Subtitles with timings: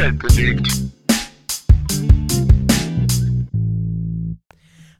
[0.00, 0.66] Welt bewegt.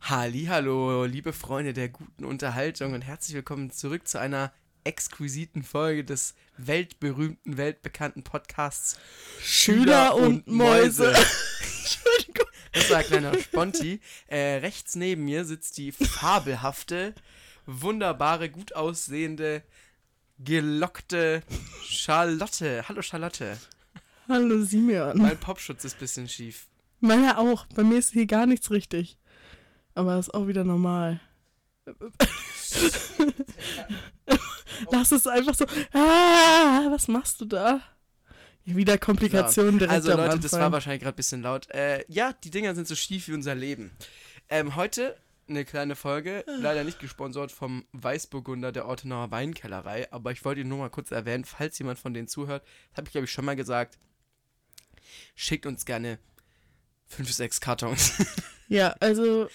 [0.02, 4.52] Hallo, liebe Freunde der guten Unterhaltung und herzlich willkommen zurück zu einer
[4.84, 8.98] exquisiten Folge des weltberühmten, weltbekannten Podcasts
[9.40, 11.14] Schüler und Mäuse.
[11.14, 12.46] Entschuldigung.
[12.72, 14.00] Das war ein kleiner Sponti.
[14.26, 17.14] Äh, rechts neben mir sitzt die fabelhafte,
[17.64, 19.62] wunderbare, gut aussehende,
[20.38, 21.42] gelockte
[21.88, 22.84] Charlotte.
[22.86, 23.56] Hallo Charlotte.
[24.30, 25.18] Hallo Simeon.
[25.18, 26.68] Mein Popschutz ist ein bisschen schief.
[27.00, 27.66] Meiner auch.
[27.74, 29.18] Bei mir ist hier gar nichts richtig.
[29.96, 31.18] Aber ist auch wieder normal.
[34.92, 35.66] Lass es einfach so.
[35.92, 37.80] Ah, was machst du da?
[38.64, 41.68] Wieder Komplikationen direkt Also Leute, das war wahrscheinlich gerade ein bisschen laut.
[41.70, 43.90] Äh, ja, die Dinger sind so schief wie unser Leben.
[44.48, 45.16] Ähm, heute
[45.48, 50.68] eine kleine Folge, leider nicht gesponsert vom Weißburgunder der Ortenauer Weinkellerei, aber ich wollte ihn
[50.68, 52.62] nur mal kurz erwähnen, falls jemand von denen zuhört.
[52.90, 53.98] Das habe ich, glaube ich, schon mal gesagt.
[55.34, 56.18] Schickt uns gerne
[57.06, 58.12] 5, 6 Kartons.
[58.70, 59.48] Ja, also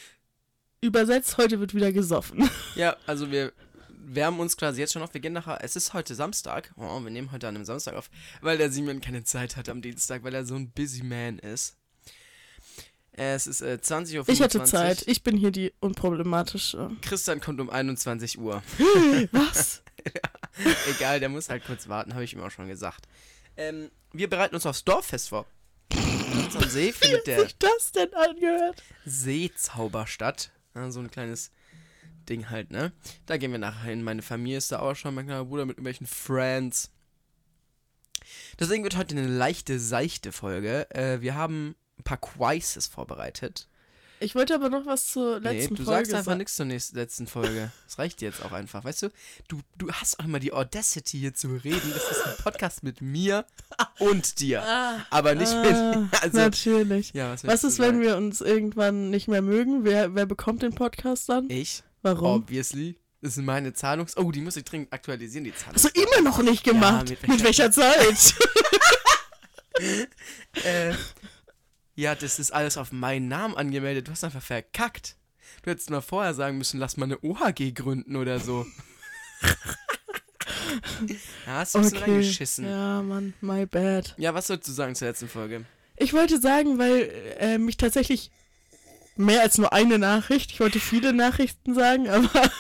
[0.82, 2.50] übersetzt, heute wird wieder gesoffen.
[2.76, 3.54] ja, also wir
[3.90, 5.14] wärmen uns quasi jetzt schon auf.
[5.14, 6.74] Wir gehen nachher, es ist heute Samstag.
[6.76, 8.10] Oh, wir nehmen heute an einem Samstag auf,
[8.42, 11.78] weil der Simon keine Zeit hat am Dienstag, weil er so ein busy man ist.
[13.14, 14.30] Es ist äh, 20.25 Uhr.
[14.30, 15.04] Ich hatte Zeit.
[15.08, 16.92] Ich bin hier die unproblematische.
[17.02, 18.62] Christian kommt um 21 Uhr.
[19.32, 19.82] Was?
[20.90, 23.08] Egal, der muss halt kurz warten, habe ich ihm auch schon gesagt.
[23.58, 25.46] Ähm, wir bereiten uns aufs Dorffest vor.
[25.94, 28.84] Unserem See Wie findet hat der sich das denn angehört?
[29.06, 30.52] Seezauber statt.
[30.74, 31.52] Ja, so ein kleines
[32.28, 32.92] Ding halt, ne?
[33.26, 34.04] Da gehen wir nachher hin.
[34.04, 36.92] Meine Familie ist da auch schon, mein kleiner Bruder mit irgendwelchen Friends.
[38.60, 40.90] Deswegen wird heute eine leichte, seichte Folge.
[40.92, 43.68] Äh, wir haben ein paar Quizzes vorbereitet.
[44.20, 46.38] Ich wollte aber noch was zur letzten nee, du Folge sagst einfach sagen.
[46.38, 47.72] nichts zur nächsten, letzten Folge.
[47.86, 48.84] Das reicht jetzt auch einfach.
[48.84, 49.10] Weißt du,
[49.48, 51.92] du, du hast auch immer die Audacity hier zu reden.
[51.94, 53.46] Das ist ein Podcast mit mir
[54.00, 54.64] und dir.
[54.64, 56.22] Ah, Aber nicht ah, mit.
[56.22, 57.14] Also, natürlich.
[57.14, 59.84] ja, was, Was ist, wenn wir uns irgendwann nicht mehr mögen?
[59.84, 61.50] Wer, wer bekommt den Podcast dann?
[61.50, 61.84] Ich?
[62.02, 62.44] Warum?
[62.44, 62.98] Obviously.
[63.22, 64.18] Das sind meine Zahlungs...
[64.18, 65.84] Oh, die muss ich dringend aktualisieren, die Zahlungs...
[65.84, 67.10] Hast du immer noch nicht gemacht?
[67.10, 68.36] mit mit, welcher Zeit?
[70.64, 70.94] Äh,
[71.96, 74.08] ja, das ist alles auf meinen Namen angemeldet.
[74.08, 75.16] Du hast einfach verkackt.
[75.64, 78.66] Du hättest mal vorher sagen müssen, lass mal eine OHG gründen oder so.
[81.08, 81.16] ja,
[81.48, 82.66] hast du bisschen reingeschissen.
[82.66, 82.98] Ja.
[82.98, 84.16] Ja, Mann, my bad.
[84.18, 85.66] was sollst du sagen zur letzten Folge?
[85.98, 88.32] Ich wollte sagen, weil äh, mich tatsächlich
[89.16, 92.30] mehr als nur eine Nachricht, ich wollte viele Nachrichten sagen, aber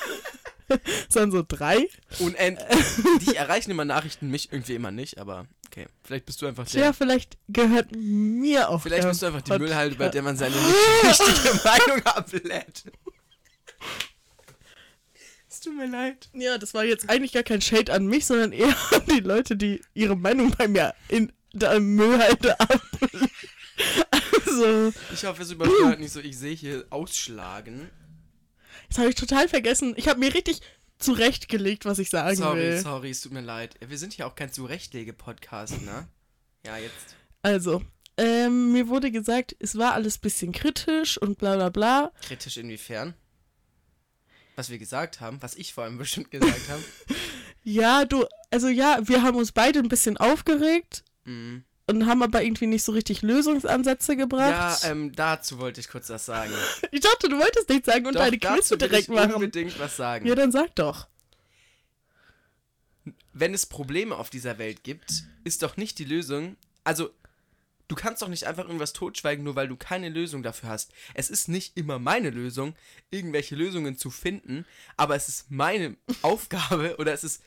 [1.13, 1.87] waren so drei.
[2.19, 2.59] Unend
[3.21, 5.87] Dich erreichen immer Nachrichten, mich irgendwie immer nicht, aber okay.
[6.03, 6.81] Vielleicht bist du einfach der...
[6.81, 8.81] Tja, vielleicht gehört mir auch.
[8.81, 10.55] Vielleicht bist du einfach die Podcast- Müllhalde, bei der man seine
[11.03, 12.83] richtige Meinung ablädt.
[15.49, 16.29] Es tut mir leid.
[16.33, 19.55] Ja, das war jetzt eigentlich gar kein Shade an mich, sondern eher an die Leute,
[19.55, 22.81] die ihre Meinung bei mir in der Müllhalde ab.
[24.45, 27.89] also, Ich hoffe, es übersteuert nicht so, ich sehe hier ausschlagen.
[28.90, 29.94] Jetzt habe ich total vergessen.
[29.97, 30.62] Ich habe mir richtig
[30.97, 32.79] zurechtgelegt, was ich sagen Sorry, will.
[32.79, 33.75] sorry, es tut mir leid.
[33.85, 36.07] Wir sind hier auch kein Zurechtlege-Podcast, ne?
[36.66, 37.16] Ja, jetzt.
[37.41, 37.84] Also,
[38.18, 42.12] ähm, mir wurde gesagt, es war alles bisschen kritisch und bla bla bla.
[42.22, 43.13] Kritisch inwiefern?
[44.56, 46.84] Was wir gesagt haben, was ich vor allem bestimmt gesagt habe.
[47.63, 51.63] Ja, du, also ja, wir haben uns beide ein bisschen aufgeregt Mhm.
[51.88, 54.81] Und haben aber irgendwie nicht so richtig Lösungsansätze Ja, gebracht.
[54.85, 56.51] ähm, dazu wollte ich kurz was sagen.
[56.91, 59.34] ich dachte, du wolltest nichts sagen und Doch, deine dazu Quiz will direkt ich machen.
[59.35, 60.25] unbedingt was sagen.
[60.25, 61.07] Ja, dann sag doch.
[63.34, 66.56] wenn es Probleme auf dieser Welt gibt, ist doch nicht die Lösung.
[66.84, 67.09] Also,
[67.88, 70.91] du kannst doch nicht einfach irgendwas totschweigen, nur weil du keine Lösung dafür hast.
[71.13, 72.75] Es ist nicht immer meine Lösung,
[73.12, 74.66] irgendwelche Lösungen zu finden,
[74.97, 77.41] aber es ist meine Aufgabe oder es ist.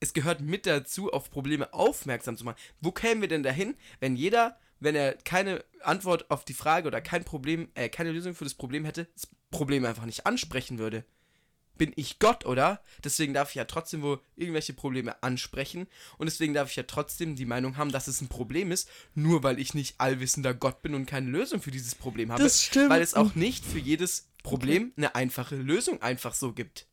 [0.00, 2.58] Es gehört mit dazu, auf Probleme aufmerksam zu machen.
[2.80, 7.00] Wo kämen wir denn dahin, wenn jeder, wenn er keine Antwort auf die Frage oder
[7.00, 11.04] kein Problem, äh, keine Lösung für das Problem hätte, das Problem einfach nicht ansprechen würde?
[11.78, 12.82] bin ich Gott, oder?
[13.02, 15.86] Deswegen darf ich ja trotzdem wohl irgendwelche Probleme ansprechen
[16.18, 19.42] und deswegen darf ich ja trotzdem die Meinung haben, dass es ein Problem ist, nur
[19.42, 22.42] weil ich nicht allwissender Gott bin und keine Lösung für dieses Problem habe.
[22.42, 22.90] Das stimmt.
[22.90, 26.86] Weil es auch nicht für jedes Problem eine einfache Lösung einfach so gibt.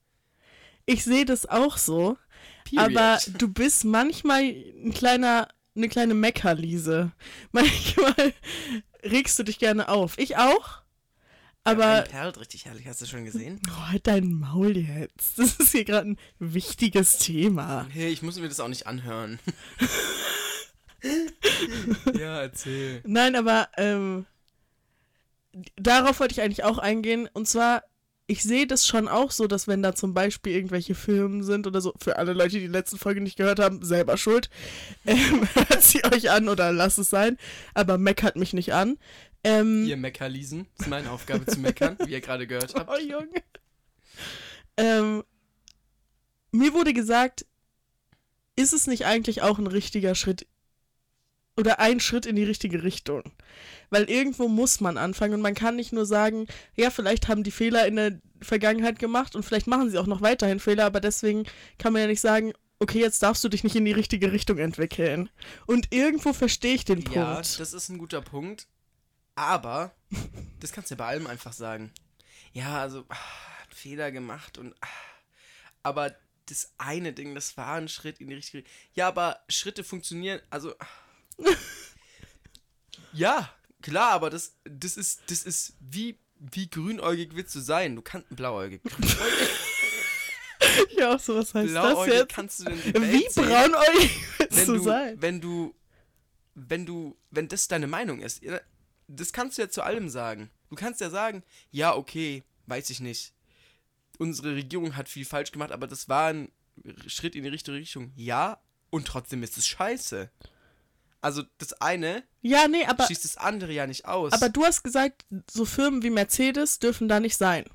[0.86, 2.18] Ich sehe das auch so,
[2.66, 2.98] Period.
[2.98, 7.12] aber du bist manchmal ein kleiner, eine kleine Meckerliese.
[7.52, 8.34] Manchmal
[9.04, 10.18] regst du dich gerne auf.
[10.18, 10.82] Ich auch.
[11.64, 13.60] Aber Mein perlt richtig herrlich, hast du schon gesehen?
[13.70, 15.40] oh, halt dein Maul jetzt.
[15.40, 17.88] Das ist hier gerade ein wichtiges Thema.
[17.90, 19.40] Hey, ich muss mir das auch nicht anhören.
[22.14, 23.02] ja, erzähl.
[23.06, 24.28] Nein, aber ähm,
[25.76, 27.28] darauf wollte ich eigentlich auch eingehen.
[27.34, 27.84] Und zwar
[28.27, 31.80] ich sehe das schon auch so, dass wenn da zum Beispiel irgendwelche Filme sind oder
[31.81, 34.50] so, für alle Leute, die die letzte Folge nicht gehört haben, selber schuld,
[35.06, 37.38] ähm, hört sie euch an oder lasst es sein,
[37.74, 38.98] aber meckert mich nicht an.
[39.44, 40.68] Ähm, Ihr Meckerliesen.
[40.80, 42.89] ist meine Aufgabe zu meckern, wie ihr gerade gehört habt.
[42.89, 43.44] Oh, Junge.
[44.77, 45.24] Ähm,
[46.51, 47.45] mir wurde gesagt,
[48.56, 50.48] ist es nicht eigentlich auch ein richtiger Schritt
[51.57, 53.24] oder ein Schritt in die richtige Richtung?
[53.90, 57.52] Weil irgendwo muss man anfangen und man kann nicht nur sagen, ja, vielleicht haben die
[57.52, 61.46] Fehler in der Vergangenheit gemacht und vielleicht machen sie auch noch weiterhin Fehler, aber deswegen
[61.78, 64.58] kann man ja nicht sagen, okay, jetzt darfst du dich nicht in die richtige Richtung
[64.58, 65.30] entwickeln.
[65.66, 67.16] Und irgendwo verstehe ich den Punkt.
[67.16, 68.68] Ja, das ist ein guter Punkt.
[69.36, 69.96] Aber,
[70.60, 71.92] das kannst du ja bei allem einfach sagen.
[72.54, 74.74] Ja, also, hat Fehler gemacht und.
[74.82, 74.88] Ah,
[75.84, 76.16] aber
[76.48, 78.74] das eine Ding, das war ein Schritt in die richtige Richtung.
[78.94, 80.74] Ja, aber Schritte funktionieren, also.
[80.80, 80.88] ah.
[83.14, 83.50] ja,
[83.86, 87.96] klar, aber das, das ist, das ist wie, wie grünäugig willst du sein?
[87.96, 88.82] Du kannst blauäugig.
[90.98, 92.34] ja, auch so, was heißt das blauäugig jetzt?
[92.34, 93.46] kannst du denn die Welt Wie sehen?
[93.46, 95.22] braunäugig willst wenn du du, sein?
[95.22, 95.76] wenn du,
[96.56, 98.42] wenn du, wenn das deine Meinung ist,
[99.08, 100.50] das kannst du ja zu allem sagen.
[100.70, 103.34] Du kannst ja sagen, ja, okay, weiß ich nicht.
[104.18, 106.52] Unsere Regierung hat viel falsch gemacht, aber das war ein
[107.06, 108.14] Schritt in die richtige Richtung.
[108.16, 108.60] Ja,
[108.90, 110.32] und trotzdem ist es scheiße.
[111.25, 114.31] Also das eine Ja, nee, aber, schließt das andere ja nicht aus.
[114.31, 117.66] aber du hast gesagt, so Firmen wie Mercedes dürfen da nicht sein.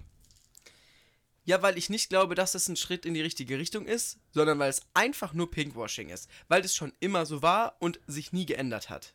[1.44, 4.58] ja, weil ich nicht glaube, dass das ein Schritt in die richtige Richtung ist, sondern
[4.60, 6.28] weil es einfach nur Pinkwashing ist.
[6.46, 9.14] Weil das schon immer so war und sich nie geändert hat.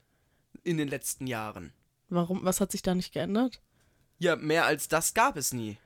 [0.63, 1.71] In den letzten Jahren.
[2.09, 2.43] Warum?
[2.43, 3.61] Was hat sich da nicht geändert?
[4.19, 5.77] Ja, mehr als das gab es nie.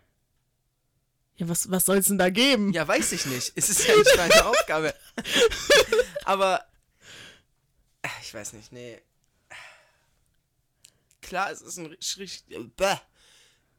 [1.35, 2.73] Ja, was, was soll es denn da geben?
[2.73, 3.51] Ja, weiß ich nicht.
[3.55, 4.93] Es ist ja nicht meine Aufgabe.
[6.25, 6.65] Aber
[8.21, 8.99] ich weiß nicht, nee.
[11.21, 12.43] Klar, es ist ein Schritt.
[12.77, 12.95] Bäh.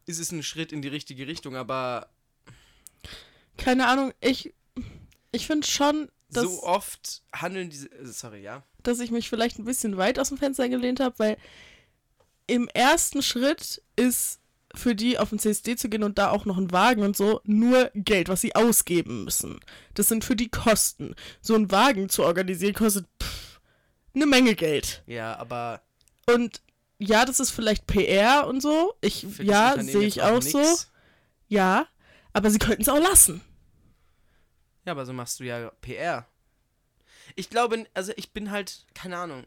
[0.07, 2.09] Es ist ein Schritt in die richtige Richtung, aber
[3.57, 4.53] Keine Ahnung, ich,
[5.31, 7.91] ich finde schon, dass, so oft handeln diese.
[7.91, 8.63] äh, Sorry, ja.
[8.83, 11.37] dass ich mich vielleicht ein bisschen weit aus dem Fenster gelehnt habe, weil
[12.47, 14.39] im ersten Schritt ist
[14.73, 17.41] für die auf den CSD zu gehen und da auch noch einen Wagen und so
[17.43, 19.59] nur Geld, was sie ausgeben müssen.
[19.93, 21.13] Das sind für die Kosten.
[21.41, 23.50] So einen Wagen zu organisieren kostet pff,
[24.13, 25.03] eine Menge Geld.
[25.07, 25.81] Ja, aber
[26.27, 26.61] Und
[26.99, 28.93] ja, das ist vielleicht PR und so.
[29.01, 30.59] Ich, ja, sehe ich auch so.
[30.59, 30.91] nix.
[31.47, 31.87] Ja,
[32.33, 33.41] aber sie könnten es auch lassen.
[34.85, 36.27] Ja, aber so machst du ja PR.
[37.35, 39.45] Ich glaube, also ich bin halt, keine Ahnung.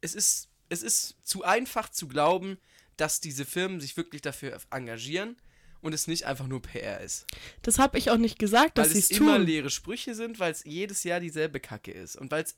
[0.00, 2.58] Es ist, es ist zu einfach zu glauben,
[2.96, 5.36] dass diese Firmen sich wirklich dafür engagieren
[5.80, 7.26] und es nicht einfach nur PR ist.
[7.62, 9.46] Das habe ich auch nicht gesagt, dass weil sie es es immer tun.
[9.46, 12.16] leere Sprüche sind, weil es jedes Jahr dieselbe Kacke ist.
[12.16, 12.56] Und weil es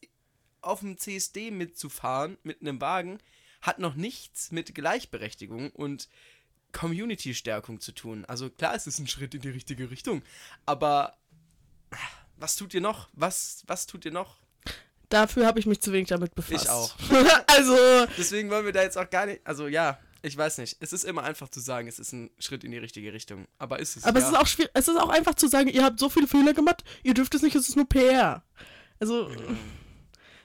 [0.66, 3.18] auf dem CSD mitzufahren mit einem Wagen
[3.62, 6.08] hat noch nichts mit Gleichberechtigung und
[6.72, 8.24] Community-Stärkung zu tun.
[8.26, 10.22] Also klar, es ist ein Schritt in die richtige Richtung,
[10.66, 11.16] aber
[12.36, 13.08] was tut ihr noch?
[13.12, 14.38] Was, was tut ihr noch?
[15.08, 16.64] Dafür habe ich mich zu wenig damit befasst.
[16.64, 16.94] Ich auch.
[17.46, 17.76] also,
[18.18, 19.40] Deswegen wollen wir da jetzt auch gar nicht.
[19.44, 20.76] Also ja, ich weiß nicht.
[20.80, 23.46] Es ist immer einfach zu sagen, es ist ein Schritt in die richtige Richtung.
[23.58, 24.04] Aber ist es?
[24.04, 24.26] aber ja.
[24.26, 26.54] es ist auch schwierig, es ist auch einfach zu sagen, ihr habt so viele Fehler
[26.54, 28.42] gemacht, ihr dürft es nicht, es ist nur PR.
[28.98, 29.30] Also,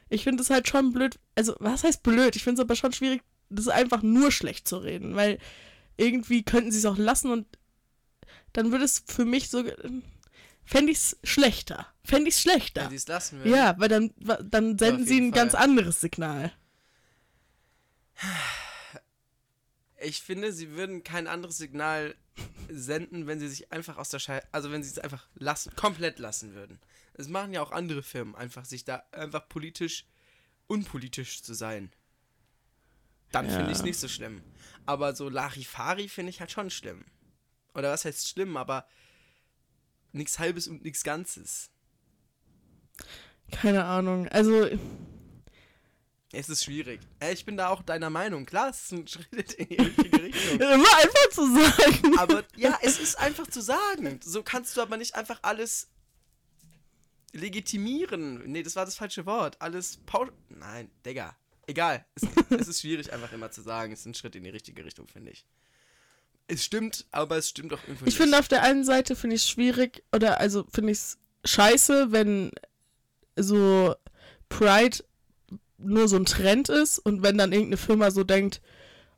[0.09, 1.19] ich finde es halt schon blöd.
[1.35, 2.35] Also, was heißt blöd?
[2.35, 5.39] Ich finde es aber schon schwierig, das einfach nur schlecht zu reden, weil
[5.97, 7.45] irgendwie könnten sie es auch lassen und
[8.53, 9.63] dann würde es für mich so.
[10.65, 11.87] Fände ich es schlechter.
[12.03, 12.83] Fände ich es schlechter.
[12.83, 13.51] Wenn sie es lassen würden.
[13.51, 14.13] Ja, weil dann,
[14.43, 15.63] dann senden sie ein ganz Fall.
[15.63, 16.51] anderes Signal.
[20.01, 22.15] Ich finde, sie würden kein anderes Signal
[22.69, 26.19] senden, wenn sie sich einfach aus der Scheiße, also wenn sie es einfach lassen, komplett
[26.19, 26.79] lassen würden.
[27.19, 30.05] Es machen ja auch andere Firmen, einfach sich da einfach politisch
[30.67, 31.91] unpolitisch zu sein.
[33.31, 33.55] Dann Ja.
[33.55, 34.41] finde ich es nicht so schlimm.
[34.85, 37.03] Aber so Larifari finde ich halt schon schlimm.
[37.75, 38.87] Oder was heißt schlimm, aber
[40.13, 41.69] nichts Halbes und nichts Ganzes.
[43.51, 44.27] Keine Ahnung.
[44.29, 44.69] Also,
[46.31, 47.01] Es ist schwierig.
[47.19, 48.45] Äh, Ich bin da auch deiner Meinung.
[48.45, 50.59] Klar, es ist ein Schritt in die richtige Richtung.
[50.59, 52.19] immer einfach zu sagen.
[52.19, 54.19] Aber ja, es ist einfach zu sagen.
[54.23, 55.89] So kannst du aber nicht einfach alles
[57.33, 58.43] legitimieren.
[58.45, 59.61] Nee, das war das falsche Wort.
[59.61, 60.29] Alles pausch.
[60.49, 61.35] Nein, Digga.
[61.67, 62.05] Egal.
[62.15, 63.93] Es, es ist schwierig, einfach immer zu sagen.
[63.93, 65.45] Es ist ein Schritt in die richtige Richtung, finde ich.
[66.47, 69.43] Es stimmt, aber es stimmt auch irgendwo Ich finde auf der einen Seite finde ich
[69.43, 72.51] es schwierig oder also finde ich es scheiße, wenn
[73.35, 73.95] so
[74.49, 74.97] Pride
[75.77, 78.61] nur so ein Trend ist und wenn dann irgendeine Firma so denkt,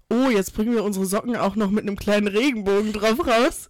[0.10, 3.70] oh, jetzt bringen wir unsere Socken auch noch mit einem kleinen Regenbogen drauf raus.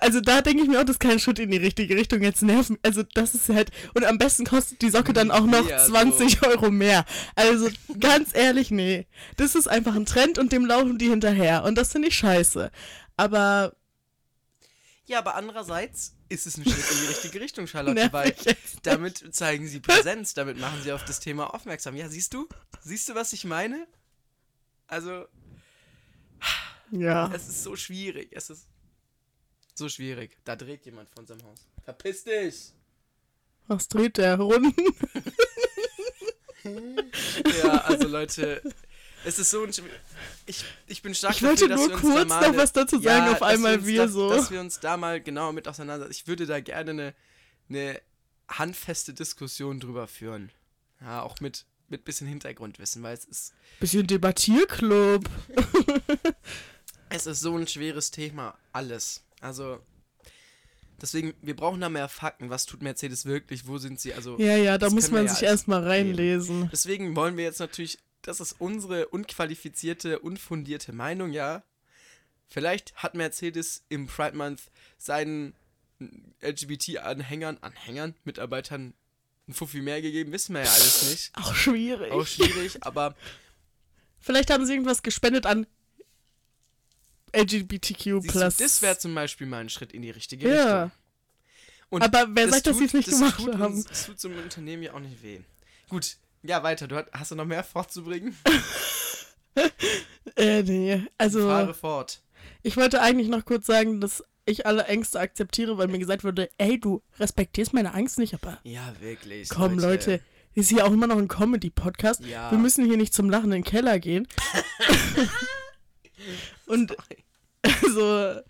[0.00, 2.22] Also da denke ich mir auch, das ist kein Schritt in die richtige Richtung.
[2.22, 2.78] Jetzt nerven.
[2.82, 3.70] Also das ist halt.
[3.94, 5.92] Und am besten kostet die Socke dann auch noch Ja, so.
[5.92, 7.04] 20 Euro mehr.
[7.34, 7.68] Also
[8.00, 9.06] ganz ehrlich, nee.
[9.36, 11.64] Das ist einfach ein Trend und dem laufen die hinterher.
[11.64, 12.70] Und das finde ich scheiße.
[13.16, 13.74] Aber
[15.06, 18.34] Ja, aber andererseits ist es ein Schritt in die richtige Richtung, Charlotte, weil
[18.84, 21.94] damit zeigen sie Präsenz, damit machen sie auf das Thema aufmerksam.
[21.96, 22.48] Ja, siehst du?
[22.82, 23.86] Siehst du, was ich meine?
[24.86, 25.26] Also,
[26.90, 27.30] Ja.
[27.34, 28.30] es ist so schwierig.
[28.32, 28.66] Es ist
[29.74, 30.36] so schwierig.
[30.44, 31.66] Da dreht jemand von seinem Haus.
[31.84, 32.72] Verpiss dich!
[33.68, 34.38] Was dreht der?
[34.38, 34.74] Runden?
[36.64, 38.62] Ja, also Leute,
[39.24, 39.70] es ist so ein.
[40.46, 43.00] Ich, ich bin stark Ich wollte dafür, dass nur wir kurz da noch was dazu
[43.00, 44.28] sagen, auf dass einmal uns wir da, so.
[44.30, 46.12] Dass wir uns da mal genau mit auseinandersetzen.
[46.12, 47.14] Ich würde da gerne eine,
[47.68, 48.00] eine
[48.48, 50.50] handfeste Diskussion drüber führen.
[51.00, 55.28] Ja, auch mit, mit bisschen Hintergrundwissen, weil es ist, Bisschen Debattierclub.
[57.08, 59.24] es ist so ein schweres Thema, alles.
[59.42, 59.80] Also,
[61.00, 62.48] deswegen, wir brauchen da mehr Fakten.
[62.48, 63.66] Was tut Mercedes wirklich?
[63.66, 64.14] Wo sind sie?
[64.14, 66.70] Also, Ja, ja, da muss man ja sich erstmal reinlesen.
[66.72, 71.62] Deswegen wollen wir jetzt natürlich, das ist unsere unqualifizierte, unfundierte Meinung, ja.
[72.48, 74.62] Vielleicht hat Mercedes im Pride Month
[74.96, 75.54] seinen
[76.42, 78.94] LGBT-Anhängern, Anhängern, Mitarbeitern
[79.48, 81.32] ein Fuffi mehr gegeben, wissen wir ja alles nicht.
[81.34, 82.12] Auch schwierig.
[82.12, 83.16] Auch schwierig, aber
[84.22, 85.66] Vielleicht haben sie irgendwas gespendet an
[87.32, 88.04] LGBTQ+.
[88.04, 90.84] du, das wäre zum Beispiel mal ein Schritt in die richtige Ja.
[90.84, 90.98] Richtung.
[91.90, 93.84] Und Aber wer das sagt, dass sie es tut- nicht das gemacht tut haben?
[93.88, 95.40] Das tut so einem Unternehmen ja auch nicht weh.
[95.88, 96.88] Gut, ja, weiter.
[96.88, 98.36] Du hast, hast du noch mehr vorzubringen?
[100.36, 101.02] Äh, nee.
[101.18, 102.22] Also, Fahre fort.
[102.62, 106.48] ich wollte eigentlich noch kurz sagen, dass ich alle Ängste akzeptiere, weil mir gesagt wurde,
[106.56, 109.50] ey, du respektierst meine Angst nicht, aber Ja, wirklich.
[109.50, 110.22] komm, Leute,
[110.54, 112.24] ist hier auch immer noch ein Comedy-Podcast.
[112.24, 112.50] Ja.
[112.50, 114.26] Wir müssen hier nicht zum Lachen in den Keller gehen.
[116.66, 116.96] Und
[117.82, 118.40] also,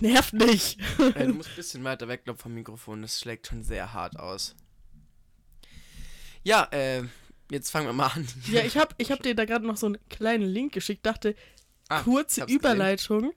[0.00, 0.78] nervt nicht.
[1.14, 3.02] Ey, du musst ein bisschen weiter weg, glaub, vom Mikrofon.
[3.02, 4.54] Das schlägt schon sehr hart aus.
[6.44, 7.04] Ja, äh,
[7.50, 8.26] jetzt fangen wir mal an.
[8.50, 11.34] Ja, ich hab, ich hab dir da gerade noch so einen kleinen Link geschickt, dachte,
[11.88, 13.32] Ah, kurze Überleitung.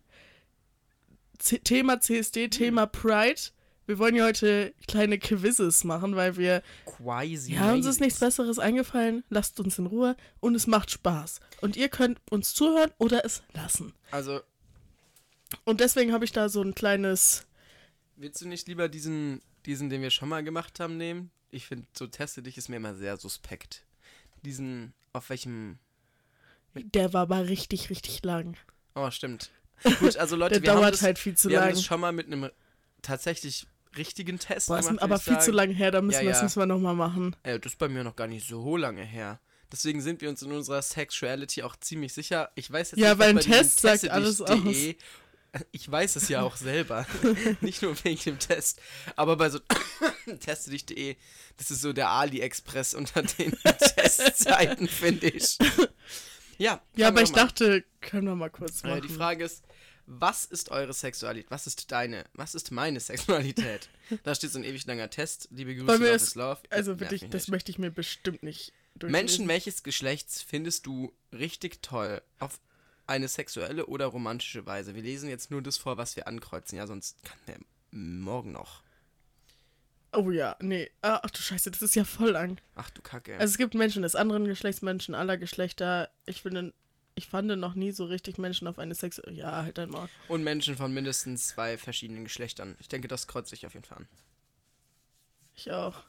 [1.64, 3.42] Thema CSD, Thema Pride.
[3.88, 7.54] Wir wollen ja heute kleine Quizzes machen, weil wir, Quasi.
[7.54, 9.24] ja, uns ist nichts Besseres eingefallen.
[9.30, 11.40] Lasst uns in Ruhe und es macht Spaß.
[11.62, 13.94] Und ihr könnt uns zuhören oder es lassen.
[14.10, 14.40] Also,
[15.64, 17.46] Und deswegen habe ich da so ein kleines,
[18.16, 21.32] willst du nicht lieber diesen, diesen, den wir schon mal gemacht haben, nehmen?
[21.52, 23.86] Ich finde, so teste dich ist mir immer sehr suspekt.
[24.44, 25.80] Diesen, auf welchem.
[26.74, 28.58] der war aber richtig, richtig lang.
[28.96, 29.52] Oh, stimmt.
[30.00, 31.76] Gut, also Leute, Der wir, haben dauert das, halt viel zu wir haben lang.
[31.76, 32.50] das schon mal mit einem
[33.02, 35.02] tatsächlich richtigen Test Boah, gemacht.
[35.02, 35.56] aber viel zu sagen.
[35.58, 36.44] lang her, da müssen Ja, wir das ja.
[36.44, 37.36] müssen wir nochmal machen.
[37.44, 39.40] Äh, das ist bei mir noch gar nicht so lange her.
[39.72, 42.52] Deswegen sind wir uns in unserer Sexuality auch ziemlich sicher.
[42.56, 44.96] Ich weiß jetzt Ja, nicht, weil ein Test sagt teste-dich.de
[45.72, 47.06] Ich weiß es ja auch selber.
[47.62, 48.82] nicht nur wegen dem Test.
[49.16, 49.60] Aber bei so
[50.40, 51.16] teste-dich.de,
[51.58, 53.52] das ist so der AliExpress unter den
[53.96, 55.58] Testseiten, finde ich.
[56.58, 59.00] Ja, Ja, aber ich mal dachte, können wir mal kurz machen.
[59.00, 59.64] Äh, die Frage ist,
[60.08, 61.50] was ist eure Sexualität?
[61.50, 62.26] Was ist deine?
[62.34, 63.90] Was ist meine Sexualität?
[64.24, 65.48] da steht so ein ewig langer Test.
[65.52, 66.62] Liebe Grüße, Love is Love.
[66.70, 67.50] Also wirklich, das nicht.
[67.50, 69.12] möchte ich mir bestimmt nicht durchlesen.
[69.12, 72.22] Menschen welches Geschlechts findest du richtig toll?
[72.40, 72.60] Auf
[73.08, 74.96] eine sexuelle oder romantische Weise?
[74.96, 76.78] Wir lesen jetzt nur das vor, was wir ankreuzen.
[76.78, 77.58] Ja, sonst kann der
[77.92, 78.84] morgen noch.
[80.14, 80.90] Oh ja, nee.
[81.02, 82.60] Ah, Ach du Scheiße, das ist ja voll lang.
[82.76, 83.38] Ach du Kacke.
[83.38, 86.10] Also es gibt Menschen des anderen Geschlechts, Menschen aller Geschlechter.
[86.26, 86.74] Ich finde,
[87.16, 89.22] ich fand noch nie so richtig Menschen auf eine Sex...
[89.30, 90.08] Ja, halt einmal.
[90.28, 92.76] Und Menschen von mindestens zwei verschiedenen Geschlechtern.
[92.80, 94.08] Ich denke, das kreuzt sich auf jeden Fall an.
[95.54, 96.04] Ich auch.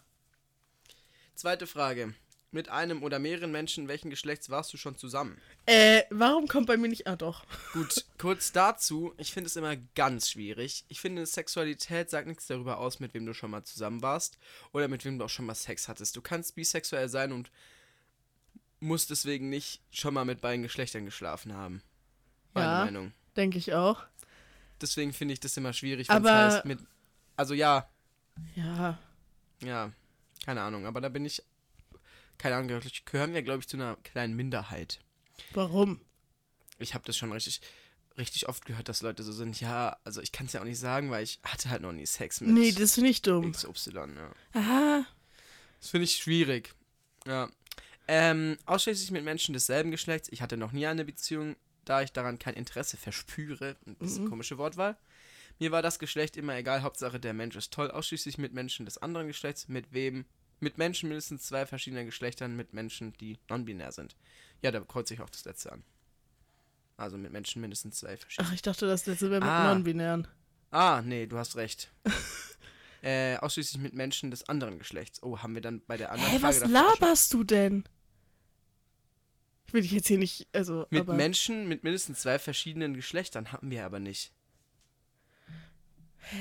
[1.34, 2.14] Zweite Frage.
[2.56, 5.36] Mit einem oder mehreren Menschen, welchen Geschlechts warst du schon zusammen?
[5.66, 7.06] Äh, warum kommt bei mir nicht...
[7.06, 7.44] Ah doch.
[7.74, 9.12] Gut, kurz dazu.
[9.18, 10.86] Ich finde es immer ganz schwierig.
[10.88, 14.38] Ich finde, Sexualität sagt nichts darüber aus, mit wem du schon mal zusammen warst
[14.72, 16.16] oder mit wem du auch schon mal Sex hattest.
[16.16, 17.50] Du kannst bisexuell sein und
[18.80, 21.82] musst deswegen nicht schon mal mit beiden Geschlechtern geschlafen haben.
[22.54, 22.84] Meine Ja.
[22.86, 23.12] Meinung.
[23.36, 24.02] Denke ich auch.
[24.80, 26.78] Deswegen finde ich das immer schwierig, wenn es heißt mit.
[27.36, 27.86] Also ja,
[28.54, 28.98] Ja.
[29.62, 29.92] ja,
[30.46, 31.42] keine Ahnung, aber da bin ich.
[32.38, 35.00] Keine Ahnung, gehören wir, glaube ich, zu einer kleinen Minderheit.
[35.52, 36.00] Warum?
[36.78, 37.62] ich habe das schon richtig,
[38.18, 40.78] richtig oft gehört, dass Leute so sind, ja, also ich kann es ja auch nicht
[40.78, 43.50] sagen, weil ich hatte halt noch nie Sex mit Nee, das finde ich dumm.
[43.52, 44.32] XY, ja.
[44.52, 45.04] Ah.
[45.80, 46.74] Das finde ich schwierig.
[47.26, 47.48] Ja.
[48.08, 50.28] Ähm, ausschließlich mit Menschen desselben Geschlechts.
[50.30, 53.76] Ich hatte noch nie eine Beziehung, da ich daran kein Interesse verspüre.
[53.86, 54.28] Ein bisschen Mhm.
[54.30, 54.96] komische Wortwahl.
[55.58, 57.90] Mir war das Geschlecht immer egal, Hauptsache der Mensch ist toll.
[57.90, 60.26] Ausschließlich mit Menschen des anderen Geschlechts, mit wem?
[60.58, 64.16] Mit Menschen mindestens zwei verschiedenen Geschlechtern, mit Menschen, die non-binär sind.
[64.62, 65.84] Ja, da kreuze ich auch das letzte an.
[66.96, 68.48] Also mit Menschen mindestens zwei verschiedene.
[68.48, 69.74] Ach, ich dachte, das letzte wäre mit Ah.
[69.74, 70.26] Non-Binären.
[70.70, 71.92] Ah, nee, du hast recht.
[73.02, 75.22] äh, ausschließlich mit Menschen des anderen Geschlechts.
[75.22, 77.84] Oh, haben wir dann bei der anderen Hä, Frage was laberst du denn?
[79.66, 83.52] Ich will dich jetzt hier nicht, also, Mit aber, Menschen mit mindestens zwei verschiedenen Geschlechtern
[83.52, 84.32] hatten wir aber nicht.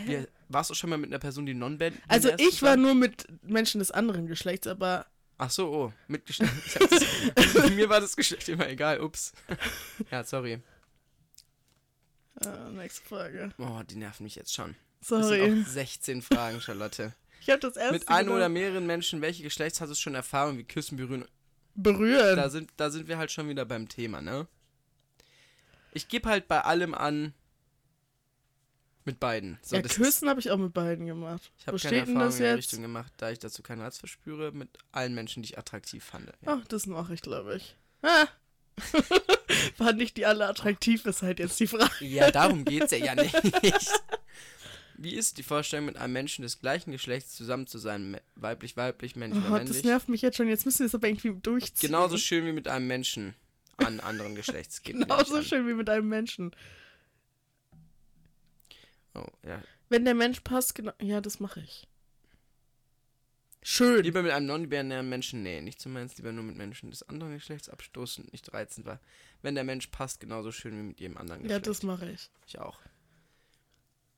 [0.05, 3.27] Wie, warst du schon mal mit einer Person, die non-binär Also ich war nur mit
[3.43, 5.05] Menschen des anderen Geschlechts, aber
[5.37, 5.93] Ach so, oh.
[6.07, 6.53] Mit Geschlecht.
[7.75, 9.01] Mir war das Geschlecht immer egal.
[9.01, 9.33] Ups.
[10.11, 10.61] Ja, sorry.
[12.41, 13.53] äh, nächste Frage.
[13.57, 14.75] Oh, die nerven mich jetzt schon.
[14.99, 15.61] Das sind Sorry.
[15.61, 17.13] auch 16 Fragen, Charlotte.
[17.41, 20.57] Ich habe das erste Mit einem oder mehreren Menschen, welche Geschlechts hast du schon Erfahrung
[20.57, 21.25] wie Küssen, Berühren?
[21.75, 22.37] berühren.
[22.37, 24.47] Da sind, da sind wir halt schon wieder beim Thema, ne?
[25.91, 27.33] Ich gebe halt bei allem an.
[29.07, 29.59] Mit beiden.
[29.62, 31.51] So, ja, Küssen habe ich auch mit beiden gemacht.
[31.59, 32.57] Ich habe keine Erfahrung das in der?
[32.57, 36.27] Richtung gemacht, da ich dazu keinen Reiz verspüre, mit allen Menschen, die ich attraktiv fand.
[36.27, 36.59] Ja.
[36.59, 37.75] Ach, das mache ich, glaube ich.
[38.01, 38.27] Ah.
[39.77, 42.03] Fand ich die alle attraktiv, ist halt jetzt die Frage.
[42.03, 43.35] Ja, darum geht's ja, ja nicht.
[44.97, 48.19] Wie ist die Vorstellung, mit einem Menschen des gleichen Geschlechts zusammen zu sein?
[48.35, 49.85] Weiblich, weiblich, männlich Oh, oder das männlich?
[49.85, 50.47] nervt mich jetzt schon.
[50.47, 51.89] Jetzt müssen wir es aber irgendwie durchziehen.
[51.89, 53.35] Genauso schön wie mit einem Menschen
[53.77, 54.81] an anderen Geschlechts.
[54.83, 56.55] Genauso schön wie mit einem Menschen.
[59.15, 59.62] Oh, ja.
[59.89, 60.93] Wenn der Mensch passt, genau.
[61.01, 61.88] Ja, das mache ich.
[63.63, 64.03] Schön.
[64.03, 67.34] Lieber mit einem non-binären Menschen, nee, nicht zu meins, lieber nur mit Menschen des anderen
[67.34, 69.00] Geschlechts abstoßend, nicht reizend war.
[69.41, 71.67] Wenn der Mensch passt, genauso schön wie mit jedem anderen ja, Geschlecht.
[71.67, 72.29] das mache ich.
[72.45, 72.79] ich auch.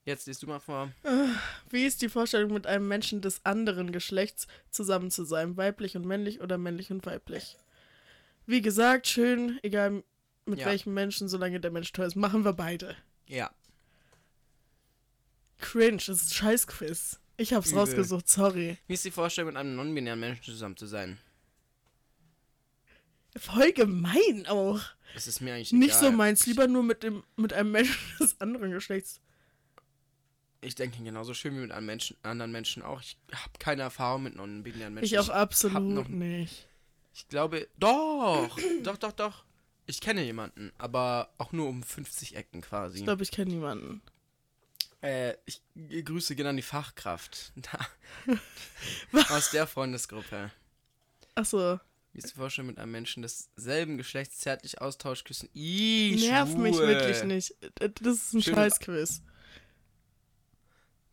[0.04, 0.92] Jetzt liest du mal vor.
[1.70, 5.58] Wie ist die Vorstellung, mit einem Menschen des anderen Geschlechts zusammen zu sein?
[5.58, 7.58] Weiblich und männlich oder männlich und weiblich?
[8.46, 10.04] Wie gesagt, schön, egal
[10.46, 10.66] mit Ja.
[10.68, 12.96] welchem Menschen, solange der Mensch toll ist, machen wir beide.
[13.28, 13.52] Ja.
[15.60, 17.20] Cringe, das ist ein Scheißquiz.
[17.38, 17.80] Ich hab's Übel.
[17.80, 18.78] rausgesucht, sorry.
[18.88, 21.20] Wie ist die Vorstellung, mit einem non-binären Menschen zusammen zu sein?
[23.36, 24.80] Voll gemein auch.
[25.14, 26.04] Das ist mir eigentlich Nicht egal.
[26.06, 29.22] so meins, lieber nur mit dem mit einem Menschen des anderen Geschlechts.
[30.62, 33.00] Ich denke genauso schön wie mit einem Menschen, anderen Menschen auch.
[33.02, 35.06] Ich habe keine Erfahrung mit non-binären Menschen.
[35.06, 36.68] Ich auch absolut noch- nicht.
[37.14, 39.44] Ich glaube, doch, doch, doch, doch.
[39.86, 42.98] Ich kenne jemanden, aber auch nur um 50 Ecken quasi.
[42.98, 44.02] Ich glaube, ich kenne niemanden.
[45.08, 45.62] Äh, ich
[46.06, 47.54] grüße gerne an die Fachkraft.
[49.30, 50.52] Aus der Freundesgruppe.
[51.36, 51.80] Achso,
[52.12, 55.48] Wie ist die Vorstellung mit einem Menschen desselben Geschlechts zärtlich Austausch küssen?
[55.54, 56.88] Ih, nerv mich schwul.
[56.88, 57.52] wirklich nicht.
[57.80, 59.22] Äh, Das ist ein Schön- Scheißquiz.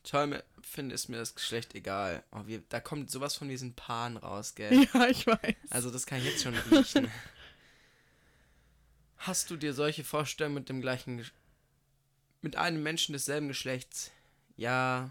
[0.03, 2.25] Toll, mir, finde ist mir das Geschlecht egal.
[2.33, 4.87] Oh, wir, da kommt sowas von diesen Paaren raus, gell?
[4.95, 5.55] Ja, ich weiß.
[5.71, 7.09] Also das kann ich jetzt schon riechen.
[9.19, 11.31] Hast du dir solche Vorstellungen mit dem gleichen Gesch-
[12.45, 14.13] mit einem Menschen desselben Geschlechts?
[14.57, 15.11] Ja.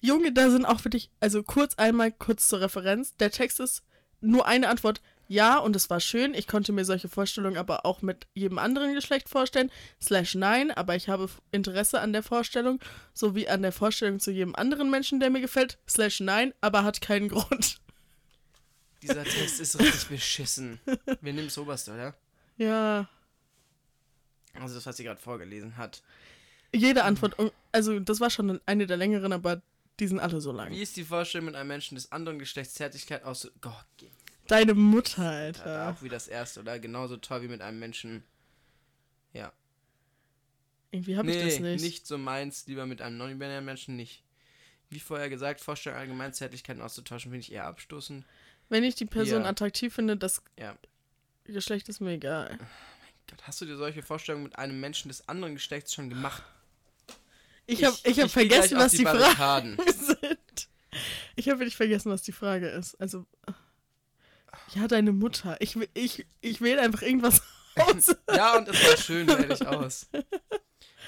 [0.00, 3.16] Junge, da sind auch für dich, also kurz einmal kurz zur Referenz.
[3.16, 3.82] Der Text ist
[4.20, 5.00] nur eine Antwort.
[5.28, 6.34] Ja, und es war schön.
[6.34, 9.70] Ich konnte mir solche Vorstellungen aber auch mit jedem anderen Geschlecht vorstellen.
[10.00, 12.80] Slash nein, aber ich habe Interesse an der Vorstellung,
[13.14, 15.78] sowie an der Vorstellung zu jedem anderen Menschen, der mir gefällt.
[15.88, 17.78] Slash nein, aber hat keinen Grund.
[19.02, 20.80] Dieser Text ist richtig beschissen.
[21.20, 22.14] Wir nehmen das oberste, oder?
[22.58, 23.08] Ja,
[24.60, 26.02] Also das, was sie gerade vorgelesen hat.
[26.74, 27.34] jede Antwort,
[27.72, 29.62] also das war schon eine der längeren, aber
[29.98, 30.70] die sind alle so lang.
[30.70, 33.50] Wie ist die Vorstellung mit einem Menschen des anderen Geschlechts Zärtlichkeit aus...
[33.60, 33.84] Gott,
[34.46, 35.90] Deine Mutter, Alter.
[35.90, 36.78] auch wie das erste, oder?
[36.78, 38.22] Genauso toll wie mit einem Menschen...
[39.32, 39.52] Ja.
[40.90, 42.06] Irgendwie habe nee, ich das nicht.
[42.06, 44.24] so meins, lieber mit einem non-binären Menschen nicht.
[44.88, 48.24] Wie vorher gesagt, Vorstellung allgemein Zärtlichkeiten auszutauschen, finde ich eher abstoßend.
[48.70, 49.48] Wenn ich die Person Ja.
[49.48, 50.76] attraktiv finde, das Ja.
[51.44, 52.58] Geschlecht ist mir egal.
[53.30, 56.42] Gott, hast du dir solche Vorstellungen mit einem Menschen des anderen Geschlechts schon gemacht?
[57.66, 59.78] Ich habe ich hab geh gleich vergessen, was die, Fragen Barrikaden.
[59.86, 60.68] sind.
[61.36, 62.96] Ich habe wirklich vergessen, was die Frage ist.
[63.00, 63.26] Also,
[64.74, 65.56] ja, deine Mutter.
[65.60, 67.42] Ich, will- ich, ich wähle einfach irgendwas
[67.76, 68.14] aus.
[68.34, 70.08] Ja, und es war schön, wähle ich aus.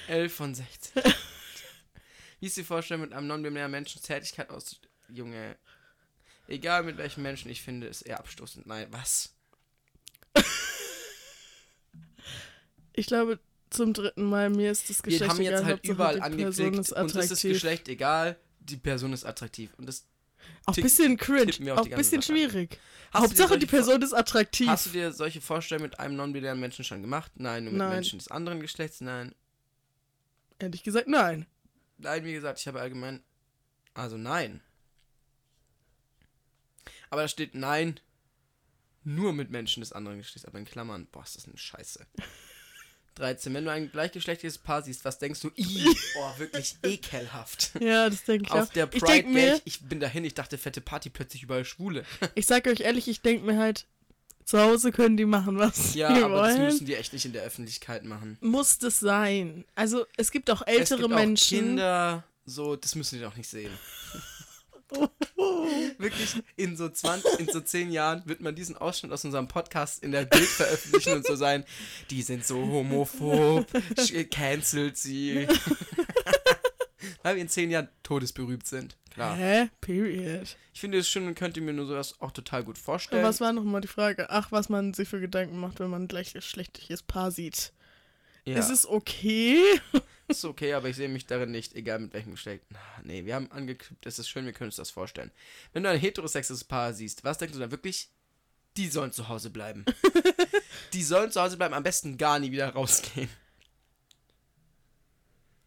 [0.09, 1.03] 11 von 16.
[2.39, 4.81] Wie ist die Vorstellung mit einem non-binären Menschen Zärtlichkeit aus?
[5.09, 5.57] Junge.
[6.49, 8.67] Egal mit welchem Menschen ich finde, ist eher abstoßend.
[8.67, 9.35] Nein, was?
[12.95, 13.39] Ich glaube,
[13.71, 16.21] zum dritten Mal, mir ist das Wir Geschlecht haben jetzt egal, halt Hauptsache überall die
[16.21, 17.43] Person angeklickt, ist uns ist.
[17.43, 19.73] Geschlecht egal, die Person ist attraktiv.
[19.79, 20.07] Und das
[20.67, 22.79] Auch ein bisschen cringe, wir auch ein bisschen Sache schwierig.
[23.15, 24.69] Hauptsache, die solche Vor- Person ist attraktiv.
[24.69, 27.33] Hast du dir solche Vorstellungen mit einem non-binären Menschen schon gemacht?
[27.37, 27.91] Nein, nur mit Nein.
[27.91, 29.01] Menschen des anderen Geschlechts?
[29.01, 29.35] Nein.
[30.59, 31.47] Ehrlich gesagt, nein.
[31.99, 33.23] Nein, wie gesagt, ich habe allgemein.
[33.95, 34.61] Also nein.
[37.11, 38.01] Aber da steht nein.
[39.05, 40.47] Nur mit Menschen des anderen Geschlechts.
[40.47, 41.07] Aber in Klammern.
[41.11, 42.07] Boah, ist das eine Scheiße.
[43.15, 43.53] 13.
[43.55, 45.51] Wenn du ein gleichgeschlechtliches Paar siehst, was denkst du?
[45.57, 47.73] Ih, boah, wirklich ekelhaft.
[47.81, 48.73] Ja, das denke ich Auf auch.
[48.73, 52.05] der ich Pride denke mir, ich bin dahin, ich dachte, fette Party, plötzlich überall Schwule.
[52.35, 53.87] ich sag euch ehrlich, ich denke mir halt,
[54.45, 56.65] zu Hause können die machen, was Ja, sie aber das wollen.
[56.67, 58.39] müssen die echt nicht in der Öffentlichkeit machen.
[58.41, 59.65] Muss das sein?
[59.75, 61.59] Also, es gibt auch es ältere gibt Menschen.
[61.59, 63.71] Auch Kinder, so, das müssen die doch nicht sehen.
[65.99, 70.03] Wirklich, in so 20, in so 10 Jahren wird man diesen Ausschnitt aus unserem Podcast
[70.03, 71.65] in der Bild veröffentlichen und so sein,
[72.11, 73.67] die sind so homophob,
[74.31, 75.47] cancelt sie.
[77.23, 78.97] Weil wir in zehn Jahren todesberühmt sind.
[79.11, 79.37] Klar.
[79.37, 79.69] Hä?
[79.81, 80.57] Period.
[80.73, 83.25] Ich finde es schön und könnte mir nur sowas auch total gut Und vorstellen.
[83.25, 84.31] was war nochmal die Frage?
[84.31, 87.73] Ach, was man sich für Gedanken macht, wenn man ein gleichgeschlechtliches Paar sieht.
[88.45, 89.61] ja, Ist es okay?
[90.29, 92.65] Ist okay, aber ich sehe mich darin nicht, egal mit welchem Geschlecht.
[93.05, 95.31] Nee, wir haben angekündigt, das ist schön, wir können uns das vorstellen.
[95.73, 98.11] Wenn du ein heterosexuelles Paar siehst, was denkst du dann wirklich?
[98.77, 99.85] Die sollen zu Hause bleiben.
[100.93, 103.29] die sollen zu Hause bleiben, am besten gar nie wieder rausgehen.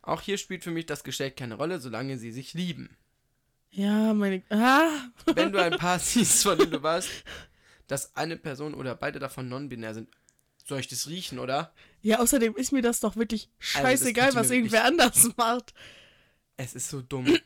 [0.02, 2.96] Auch hier spielt für mich das Geschlecht keine Rolle, solange sie sich lieben.
[3.72, 4.42] Ja, meine.
[4.50, 4.90] Ah!
[5.34, 7.10] Wenn du ein Paar siehst, von dem du weißt,
[7.88, 10.10] dass eine Person oder beide davon non-binär sind,
[10.66, 11.74] soll ich das riechen, oder?
[12.02, 15.74] Ja, außerdem ist mir das doch wirklich Also, scheißegal, mir was irgendwer anders macht.
[16.58, 17.38] Es ist so dumm.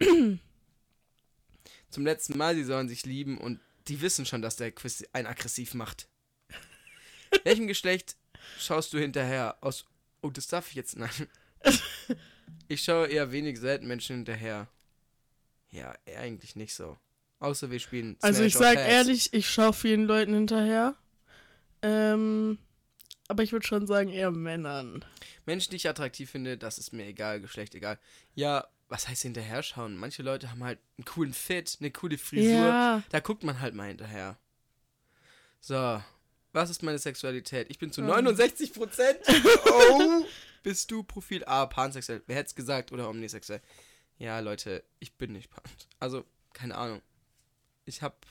[1.90, 5.28] Zum letzten Mal, sie sollen sich lieben und die wissen schon, dass der Quiz einen
[5.28, 6.08] aggressiv macht.
[7.44, 8.16] Welchem Geschlecht
[8.60, 9.58] schaust du hinterher?
[9.62, 9.86] Aus.
[10.22, 10.98] Oh, das darf ich jetzt.
[10.98, 11.10] Nein.
[12.68, 14.68] Ich schaue eher wenig selten Menschen hinterher.
[15.72, 16.98] Ja, eher eigentlich nicht so.
[17.40, 18.16] Außer wir spielen.
[18.22, 18.92] Also ich Smash or sag Pass.
[18.92, 20.96] ehrlich, ich schaue vielen Leuten hinterher.
[21.82, 22.60] Ähm,
[23.30, 25.06] aber ich würde schon sagen, eher Männern.
[25.46, 27.98] Menschen, die ich attraktiv finde, das ist mir egal, Geschlecht egal.
[28.36, 29.96] Ja, was heißt hinterher schauen?
[29.96, 32.52] Manche Leute haben halt einen coolen Fit, eine coole Frisur.
[32.52, 33.04] Ja.
[33.12, 34.38] Da guckt man halt mal hinterher.
[35.62, 36.02] So,
[36.54, 37.70] was ist meine Sexualität?
[37.70, 38.08] Ich bin zu Ähm.
[38.08, 39.20] 69 Prozent.
[39.66, 40.26] Oh,
[40.64, 42.24] bist du Profil A, pansexuell?
[42.26, 42.92] Wer hätte es gesagt?
[42.92, 43.62] Oder omnisexuell?
[44.18, 45.64] Ja, Leute, ich bin nicht pan.
[46.00, 47.02] Also, keine Ahnung.
[47.86, 48.26] Ich hab.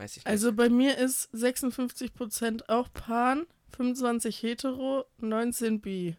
[0.00, 0.26] Weiß ich nicht.
[0.26, 6.16] Also bei mir ist 56% auch Pan, 25 hetero, 19 bi.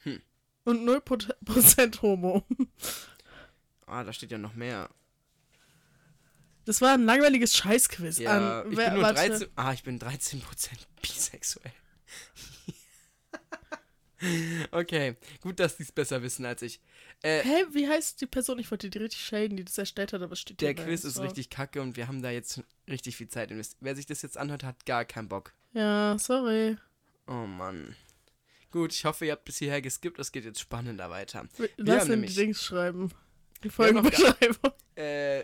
[0.00, 0.20] Hm.
[0.64, 2.44] Und 0% homo.
[3.86, 4.90] ah, da steht ja noch mehr.
[6.66, 8.18] Das war ein langweiliges Scheißquiz.
[8.18, 9.26] Ja, an, ich wer- bin nur warte.
[9.26, 9.48] 13.
[9.56, 10.42] Ah, ich bin 13%
[11.00, 11.72] bisexuell.
[14.70, 16.78] okay, gut, dass die es besser wissen als ich.
[17.24, 18.58] Äh, Hä, wie heißt die Person?
[18.58, 21.24] Ich wollte die richtig shaden, die das erstellt hat, aber steht der Quiz ist drauf.
[21.24, 23.78] richtig kacke und wir haben da jetzt richtig viel Zeit investiert.
[23.80, 25.54] Wer sich das jetzt anhört, hat gar keinen Bock.
[25.72, 26.76] Ja, sorry.
[27.26, 27.96] Oh Mann.
[28.70, 30.18] Gut, ich hoffe, ihr habt bis hierher geskippt.
[30.18, 31.46] Es geht jetzt spannender weiter.
[31.78, 33.10] Lass haben den nämlich- Dings schreiben.
[33.60, 34.72] Die Wir Folgenbeschreibung.
[34.96, 35.42] Äh,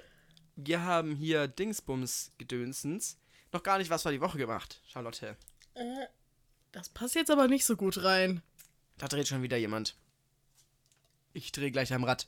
[0.55, 3.19] wir haben hier Dingsbums-Gedönsens.
[3.53, 5.37] Noch gar nicht was war die Woche gemacht, Charlotte.
[5.75, 5.83] Äh,
[6.73, 8.43] das passt jetzt aber nicht so gut rein.
[8.99, 9.97] Da dreht schon wieder jemand.
[11.33, 12.27] Ich drehe gleich am Rad.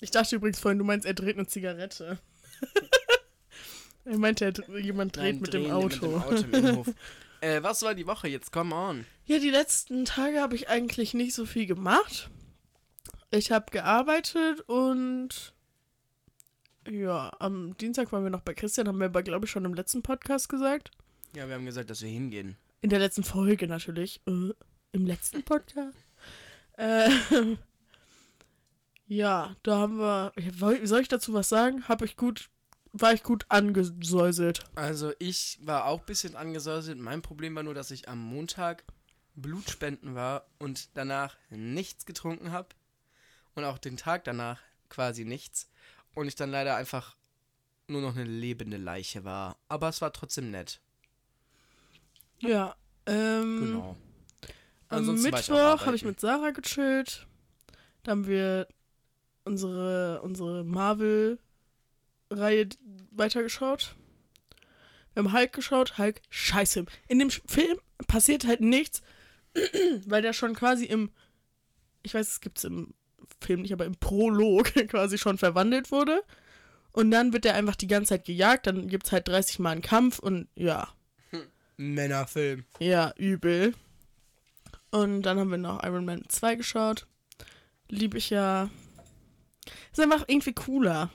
[0.00, 2.18] Ich dachte übrigens vorhin, du meinst, er dreht eine Zigarette.
[4.04, 6.22] er meinte, er, jemand dreht Nein, mit, dem Auto.
[6.30, 6.94] Mit dem Auto
[7.40, 8.52] äh, was war die Woche jetzt?
[8.52, 9.04] Come on.
[9.26, 12.30] Ja, die letzten Tage habe ich eigentlich nicht so viel gemacht.
[13.30, 15.52] Ich habe gearbeitet und
[16.88, 19.74] ja, am Dienstag waren wir noch bei Christian, haben wir aber, glaube ich, schon im
[19.74, 20.90] letzten Podcast gesagt.
[21.36, 22.56] Ja, wir haben gesagt, dass wir hingehen.
[22.80, 24.20] In der letzten Folge natürlich.
[24.26, 24.54] Äh,
[24.92, 25.98] Im letzten Podcast.
[26.78, 27.10] Äh,
[29.08, 30.32] ja, da haben wir.
[30.84, 31.88] Soll ich dazu was sagen?
[31.88, 32.50] Habe ich gut.
[32.92, 34.64] War ich gut angesäuselt.
[34.74, 36.98] Also ich war auch ein bisschen angesäuselt.
[36.98, 38.84] Mein Problem war nur, dass ich am Montag
[39.34, 42.68] Blutspenden war und danach nichts getrunken habe.
[43.54, 45.68] Und auch den Tag danach quasi nichts.
[46.14, 47.16] Und ich dann leider einfach
[47.88, 49.56] nur noch eine lebende Leiche war.
[49.68, 50.80] Aber es war trotzdem nett.
[52.40, 52.74] Ja.
[53.06, 53.96] Ähm, Genau.
[54.88, 57.26] Am Ansonsten auch Mittwoch habe ich mit Sarah gechillt.
[58.02, 58.66] Da haben wir
[59.48, 62.68] unsere, unsere Marvel-Reihe
[63.10, 63.96] weitergeschaut.
[65.14, 65.98] Wir haben Hulk geschaut.
[65.98, 66.84] Hulk, scheiße.
[67.08, 69.02] In dem Film passiert halt nichts,
[70.06, 71.10] weil der schon quasi im,
[72.02, 72.94] ich weiß, es gibt es im
[73.40, 76.22] Film nicht, aber im Prolog quasi schon verwandelt wurde.
[76.92, 78.66] Und dann wird er einfach die ganze Zeit gejagt.
[78.66, 80.88] Dann gibt es halt 30 Mal einen Kampf und ja,
[81.76, 82.64] Männerfilm.
[82.80, 83.74] ja, übel.
[84.90, 87.06] Und dann haben wir noch Iron Man 2 geschaut.
[87.88, 88.70] Liebe ich ja.
[89.92, 91.10] Ist einfach irgendwie cooler.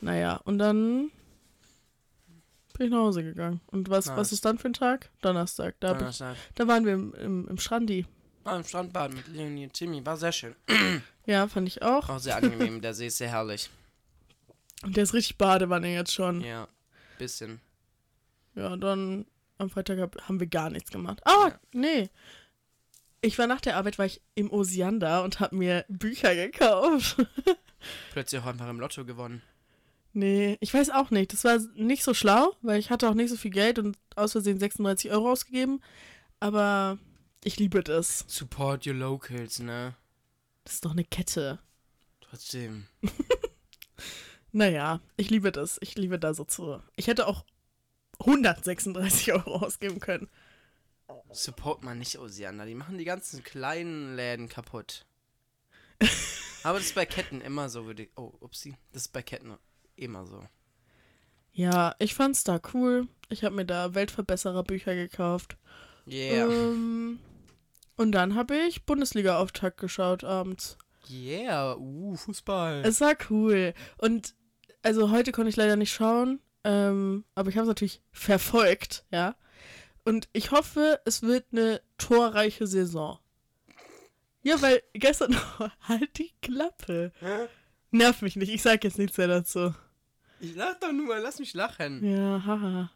[0.00, 1.10] Naja, und dann
[2.76, 3.60] bin ich nach Hause gegangen.
[3.68, 4.16] Und was, Nice.
[4.16, 5.10] was ist dann für ein Tag?
[5.22, 5.76] Donnerstag.
[5.80, 6.36] Da, hab ich, Donnerstag.
[6.56, 8.04] da waren wir im, im, im Strandi.
[8.42, 10.04] War im Strandbad mit Leonie und Timmy.
[10.04, 10.54] War sehr schön.
[11.24, 12.08] Ja, fand ich auch.
[12.10, 12.82] Auch sehr angenehm.
[12.82, 13.70] Der See ist sehr herrlich.
[14.82, 16.40] Und der ist richtig Badewanne jetzt schon.
[16.42, 16.68] Ja, Ja,
[17.18, 17.60] bisschen.
[18.54, 19.24] dann
[19.56, 21.22] am Freitag hab, haben wir gar nichts gemacht.
[21.24, 21.60] Ah, Ja.
[21.72, 22.10] nee.
[23.24, 27.16] Ich war nach der Arbeit, war ich im Osiander und habe mir Bücher gekauft.
[28.12, 29.40] Plötzlich auch einfach im Lotto gewonnen.
[30.12, 31.32] Nee, ich weiß auch nicht.
[31.32, 34.32] Das war nicht so schlau, weil ich hatte auch nicht so viel Geld und aus
[34.32, 35.80] Versehen 36 Euro ausgegeben.
[36.38, 36.98] Aber
[37.42, 38.26] ich liebe das.
[38.28, 39.94] Support your locals, ne?
[40.64, 41.58] Das ist doch eine Kette.
[42.20, 42.86] Trotzdem.
[44.56, 45.78] Naja, ich liebe das.
[45.80, 46.80] Ich liebe da so zu.
[46.94, 47.44] Ich hätte auch
[48.20, 50.28] 136 Euro ausgeben können.
[51.32, 52.66] Support mal nicht Osiander.
[52.66, 55.06] Die machen die ganzen kleinen Läden kaputt.
[56.62, 58.10] Aber das ist bei Ketten immer so, würde ich.
[58.16, 58.76] Oh, upsie.
[58.92, 59.56] Das ist bei Ketten
[59.96, 60.42] immer so.
[61.52, 63.06] Ja, ich fand's da cool.
[63.28, 65.56] Ich habe mir da Weltverbesserer-Bücher gekauft.
[66.06, 66.48] Yeah.
[66.48, 67.20] Ähm,
[67.96, 70.76] und dann habe ich Bundesliga-Auftakt geschaut abends.
[71.08, 71.76] Yeah.
[71.76, 72.82] Uh, Fußball.
[72.84, 73.74] Es war cool.
[73.98, 74.34] Und
[74.82, 79.36] also heute konnte ich leider nicht schauen, ähm, aber ich habe es natürlich verfolgt, ja.
[80.04, 83.18] Und ich hoffe, es wird eine torreiche Saison.
[84.42, 85.36] Ja, weil gestern
[85.88, 87.12] halt die Klappe.
[87.90, 89.74] Nerv mich nicht, ich sag jetzt nichts mehr dazu.
[90.40, 92.04] Ich lach doch nur, lass mich lachen.
[92.04, 92.90] Ja, haha.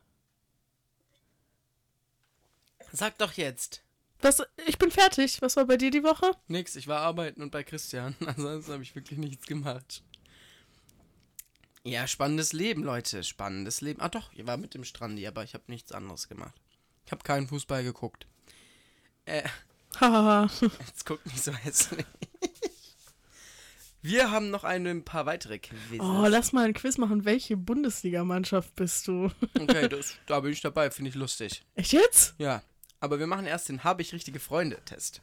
[2.92, 3.82] Sag doch jetzt.
[4.20, 5.40] Was, ich bin fertig.
[5.40, 6.32] Was war bei dir die Woche?
[6.48, 8.14] Nix, ich war arbeiten und bei Christian.
[8.26, 10.02] Ansonsten habe ich wirklich nichts gemacht.
[11.84, 13.22] Ja, spannendes Leben, Leute.
[13.22, 14.00] Spannendes Leben.
[14.00, 16.60] Ah doch, ihr war mit dem Strandi, aber ich habe nichts anderes gemacht.
[17.08, 18.26] Ich habe keinen Fußball geguckt.
[19.24, 19.42] Äh,
[19.98, 20.50] Hahaha.
[20.60, 22.04] jetzt guckt nicht so hässlich.
[24.02, 26.00] Wir haben noch ein, ein paar weitere Quizzes.
[26.00, 27.24] oh, lass mal ein Quiz machen.
[27.24, 29.30] Welche Bundesligamannschaft bist du?
[29.58, 31.62] Okay, das, da bin ich dabei, finde ich lustig.
[31.76, 32.34] Echt jetzt?
[32.36, 32.60] Ja,
[33.00, 35.22] aber wir machen erst den Habe ich richtige Freunde-Test.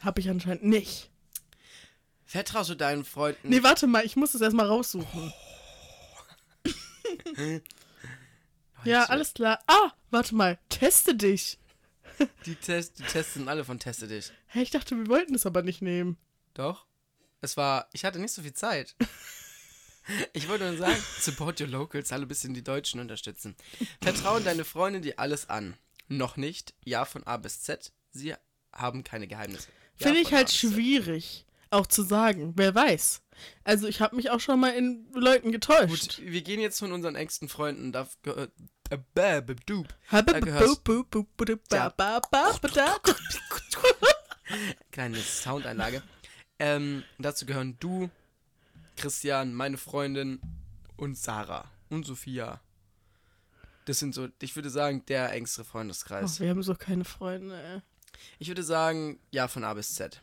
[0.00, 1.12] Hab ich anscheinend nicht.
[2.24, 3.50] Vertraust du deinen Freunden?
[3.50, 5.32] Nee, warte mal, ich muss das erstmal raussuchen.
[8.84, 9.58] ja, alles klar.
[9.66, 10.58] Ah, warte mal.
[10.68, 11.58] Teste dich.
[12.46, 14.32] Die, Test, die Tests sind alle von Teste dich.
[14.46, 16.16] Hä, ich dachte, wir wollten es aber nicht nehmen.
[16.54, 16.86] Doch.
[17.40, 18.94] Es war, ich hatte nicht so viel Zeit.
[20.32, 23.56] Ich wollte nur sagen, support your locals, alle ein bisschen die Deutschen unterstützen.
[24.02, 25.74] Vertrauen deine Freunde dir alles an.
[26.08, 26.74] Noch nicht.
[26.84, 27.92] Ja von A bis Z.
[28.12, 28.34] Sie
[28.72, 29.68] haben keine Geheimnisse.
[29.98, 32.52] Ja Finde ich halt schwierig, auch zu sagen.
[32.56, 33.22] Wer weiß.
[33.64, 36.18] Also, ich habe mich auch schon mal in Leuten getäuscht.
[36.18, 37.92] Gut, wir gehen jetzt von unseren engsten Freunden.
[37.92, 38.52] Da gehört.
[38.90, 38.90] Äh.
[44.92, 46.02] Kleine Soundeinlage.
[46.58, 48.10] Ähm, dazu gehören du,
[48.96, 50.40] Christian, meine Freundin
[50.96, 52.60] und Sarah und Sophia.
[53.86, 56.40] Das sind so, ich würde sagen, der engste Oh, Freundeskreis.
[56.40, 57.82] wir haben so keine Freunde, ey.
[58.38, 60.22] Ich würde sagen, ja, von A bis Z.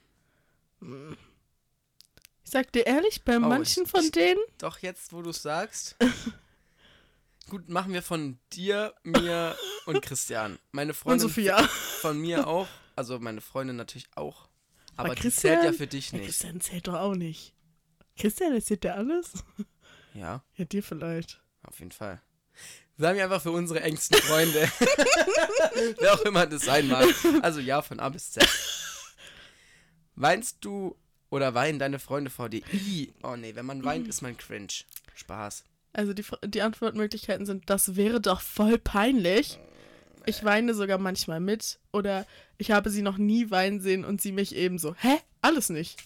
[2.44, 4.40] Ich sag dir ehrlich, bei manchen ich- von ich- denen.
[4.58, 5.96] Doch jetzt, wo du es sagst.
[7.50, 10.58] Gut, machen wir von dir, mir und Christian.
[10.72, 11.62] Meine Und Freundin Sophia.
[11.68, 12.68] von mir auch.
[12.96, 14.48] Also meine Freundin natürlich auch.
[14.96, 15.74] Aber, Aber die zählt ja Christian?
[15.76, 16.28] für dich Ja, nicht.
[16.28, 17.54] Christian zählt doch auch nicht.
[18.18, 19.32] Christian, erzählt der alles?
[20.14, 21.42] Ja, Ja, dir vielleicht.
[21.64, 22.22] auf jeden Fall.
[22.98, 24.70] Sagen wir einfach für unsere engsten Freunde.
[26.00, 27.08] Wer auch immer das sein mag.
[27.42, 28.48] Also ja, von A bis Z.
[30.16, 30.96] Weinst du
[31.32, 32.62] oder weinen deine Freunde vor dir?
[32.72, 33.12] I.
[33.24, 34.68] Oh nee, wenn man weint, ist man cringe.
[35.16, 35.64] Spaß.
[35.94, 39.60] Also die, die Antwortmöglichkeiten sind, das wäre doch voll peinlich.
[40.28, 41.80] Ich weine sogar manchmal mit.
[41.92, 42.28] Oder
[42.60, 44.94] ich habe sie noch nie weinen sehen und sie mich ebenso.
[45.00, 45.18] Hä?
[45.42, 45.98] Alles nicht.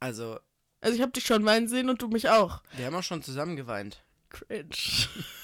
[0.00, 0.38] Also,
[0.80, 2.62] Also ich habe dich schon weinen sehen und du mich auch.
[2.76, 4.02] wir haben auch schon zusammen geweint.
[4.28, 4.68] Cringe.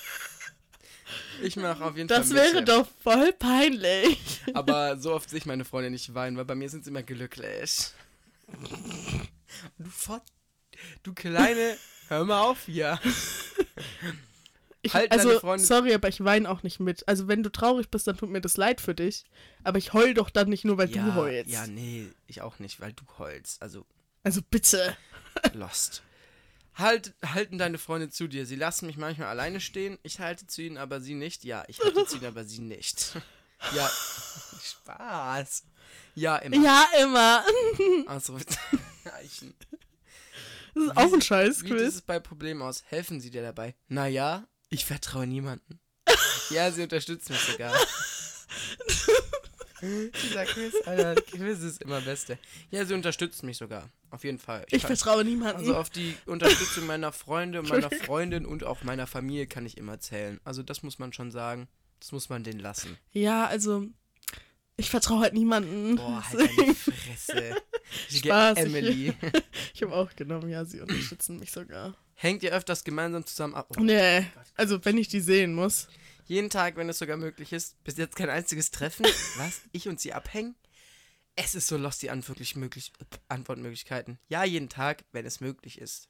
[1.42, 2.68] Ich mache auf jeden Das Fall wäre mit.
[2.68, 4.18] doch voll peinlich.
[4.55, 7.03] Aber so oft sehe ich meine Freunde nicht weinen, weil bei mir sind sie immer
[7.03, 7.90] glücklich.
[9.79, 10.22] Du, Fott,
[11.03, 11.76] du kleine,
[12.09, 12.98] hör mal auf hier.
[14.83, 17.07] Ich, Halt also, sorry, aber ich weine auch nicht mit.
[17.07, 19.24] Also, wenn du traurig bist, dann tut mir das leid für dich.
[19.62, 21.50] Aber ich heul doch dann nicht nur, weil ja, du heulst.
[21.50, 23.61] Ja, nee, ich auch nicht, weil du heulst.
[23.61, 23.85] Also,
[24.22, 24.96] Also, bitte.
[25.53, 26.03] lost.
[26.81, 28.47] Halt, halten deine Freunde zu dir.
[28.47, 29.99] Sie lassen mich manchmal alleine stehen.
[30.03, 31.45] Ich halte zu ihnen, aber sie nicht.
[31.45, 33.12] Ja, ich halte zu ihnen, aber sie nicht.
[33.77, 33.90] Ja,
[34.64, 35.64] Spaß.
[36.14, 36.57] Ja, immer.
[36.57, 37.45] Ja, immer.
[38.07, 38.38] Also,
[39.19, 39.55] Eichen.
[40.75, 42.83] Das ist auch ein Wie sieht es bei Problemen aus?
[42.87, 43.75] Helfen sie dir dabei?
[43.88, 45.79] Naja, ich vertraue niemanden.
[46.49, 47.75] ja, sie unterstützen mich sogar.
[49.83, 52.38] Dieser Quiz, Alter, Quiz ist immer Beste.
[52.71, 53.88] Ja, sie unterstützen mich sogar.
[54.11, 54.64] Auf jeden Fall.
[54.71, 55.59] Ich kann- vertraue niemandem.
[55.59, 57.90] also auf die Unterstützung meiner Freunde, meiner.
[57.90, 60.40] Freundin und auch meiner Familie kann ich immer zählen.
[60.45, 61.69] Also das muss man schon sagen.
[62.01, 62.97] Das muss man denen lassen.
[63.12, 63.87] ja, also,
[64.77, 65.97] ich vertraue halt niemanden.
[65.97, 67.57] Boah, halt deine Fresse.
[68.11, 69.12] Spaß, ich- Emily.
[69.75, 71.95] Ich habe auch genommen, ja, sie unterstützen mich sogar.
[72.14, 73.69] Hängt ihr öfters gemeinsam zusammen ab?
[73.79, 75.88] Oh, Nee, also wenn ich die sehen muss.
[76.31, 77.83] Jeden Tag, wenn es sogar möglich ist.
[77.83, 79.05] Bis jetzt kein einziges Treffen.
[79.37, 79.62] Was?
[79.73, 80.55] Ich und sie abhängen?
[81.35, 82.93] Es ist so lost, die Antwort möglich
[83.27, 84.21] Antwortmöglichkeiten.
[84.29, 86.07] Ja, jeden Tag, wenn es möglich ist.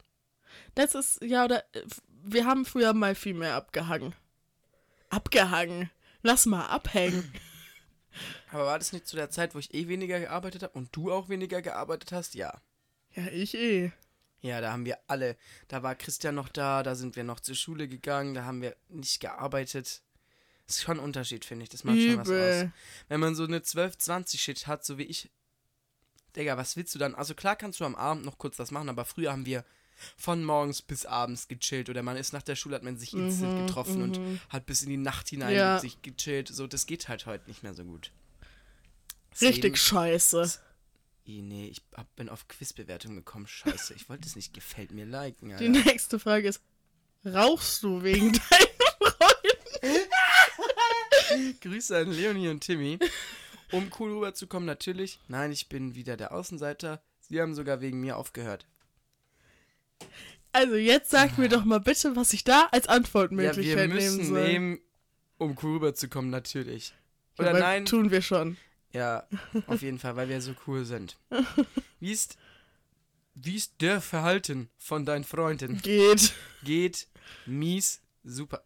[0.75, 4.15] Das ist, ja, oder, äh, wir haben früher mal viel mehr abgehangen.
[5.09, 5.89] Abgehangen.
[6.21, 7.33] Lass mal abhängen.
[8.53, 11.11] Aber war das nicht zu der Zeit, wo ich eh weniger gearbeitet habe und du
[11.11, 12.35] auch weniger gearbeitet hast?
[12.35, 12.61] Ja.
[13.15, 13.91] Ja, ich eh.
[14.43, 15.39] Ja, da haben wir alle.
[15.69, 18.77] Da war Christian noch da, da sind wir noch zur Schule gegangen, da haben wir
[18.91, 20.03] nicht gearbeitet.
[20.71, 21.69] Das ist schon ein Unterschied, finde ich.
[21.69, 22.27] Das macht schon was aus.
[22.29, 22.73] Übel.
[23.09, 25.29] Wenn man so eine 12-20-Shit hat, so wie ich.
[26.37, 27.17] Digga, was willst du dann?
[27.17, 29.65] Also klar kannst du am Abend noch kurz was machen, aber früher haben wir
[30.17, 33.67] von morgens bis abends gechillt oder man ist nach der Schule, hat man sich instant
[33.67, 35.79] getroffen und hat bis in die Nacht hinein Mhm, Ja.
[35.81, 36.47] sich gechillt.
[36.47, 38.13] So, das geht halt heute nicht mehr so gut.
[39.41, 40.61] Richtig Deswegen- scheiße.
[41.27, 43.49] Nee, ich hab, bin auf Quizbewertung gekommen.
[43.49, 45.49] Scheiße, ich wollte es nicht gefällt mir liken.
[45.49, 45.69] Die Alter.
[45.69, 46.61] nächste Frage ist:
[47.25, 49.30] Rauchst du wegen deinen Freunden?
[51.61, 52.99] Grüße an Leonie und Timmy.
[53.73, 55.21] Um cool rüberzukommen, natürlich.
[55.29, 57.03] Nein, ich bin wieder der Außenseiter.
[57.21, 58.67] Sie haben sogar wegen mir aufgehört.
[60.53, 64.17] Also, jetzt sag mir doch mal bitte, was ich da als Ja, wir Antwortmöglichkeit müssen
[64.17, 64.49] nehmen soll.
[64.49, 64.79] nehmen,
[65.39, 66.93] um cool rüberzukommen, natürlich.
[67.39, 67.87] Ja, Oder weil nein?
[67.87, 68.57] Tun wir schon.
[68.93, 69.29] Ja,
[69.69, 71.17] auf jeden Fall, weil wir so cool sind.
[72.01, 72.37] Wie ist,
[73.35, 75.81] wie ist der Verhalten von deinen Freunden?
[75.81, 76.33] Geht.
[76.65, 77.07] Geht
[77.47, 78.65] mies, super.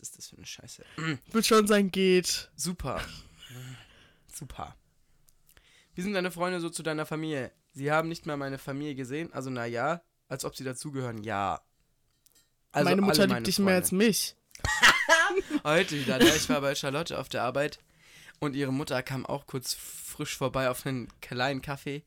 [0.00, 0.82] Was ist das für eine Scheiße?
[1.30, 2.50] Würde schon sein, geht.
[2.56, 3.04] Super.
[4.32, 4.74] Super.
[5.94, 7.52] Wie sind deine Freunde so zu deiner Familie?
[7.74, 11.60] Sie haben nicht mal meine Familie gesehen, also na ja, als ob sie dazugehören, ja.
[12.72, 14.36] Also meine Mutter alle liebt meine dich mehr als mich.
[15.64, 17.78] Heute wieder, ich war bei Charlotte auf der Arbeit
[18.38, 22.04] und ihre Mutter kam auch kurz frisch vorbei auf einen kleinen Kaffee.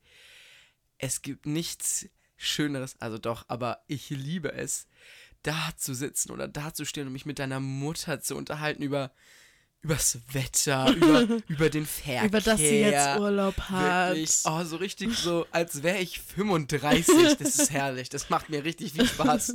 [0.98, 4.88] Es gibt nichts Schöneres, also doch, aber ich liebe es,
[5.44, 9.12] da zu sitzen oder da zu stehen und mich mit deiner Mutter zu unterhalten über
[9.84, 12.24] übers Wetter, über, über den Verkehr.
[12.24, 14.16] Über das sie jetzt Urlaub hat.
[14.16, 17.06] Wirklich, oh, so richtig so, als wäre ich 35.
[17.38, 18.08] Das ist herrlich.
[18.08, 19.54] Das macht mir richtig viel Spaß.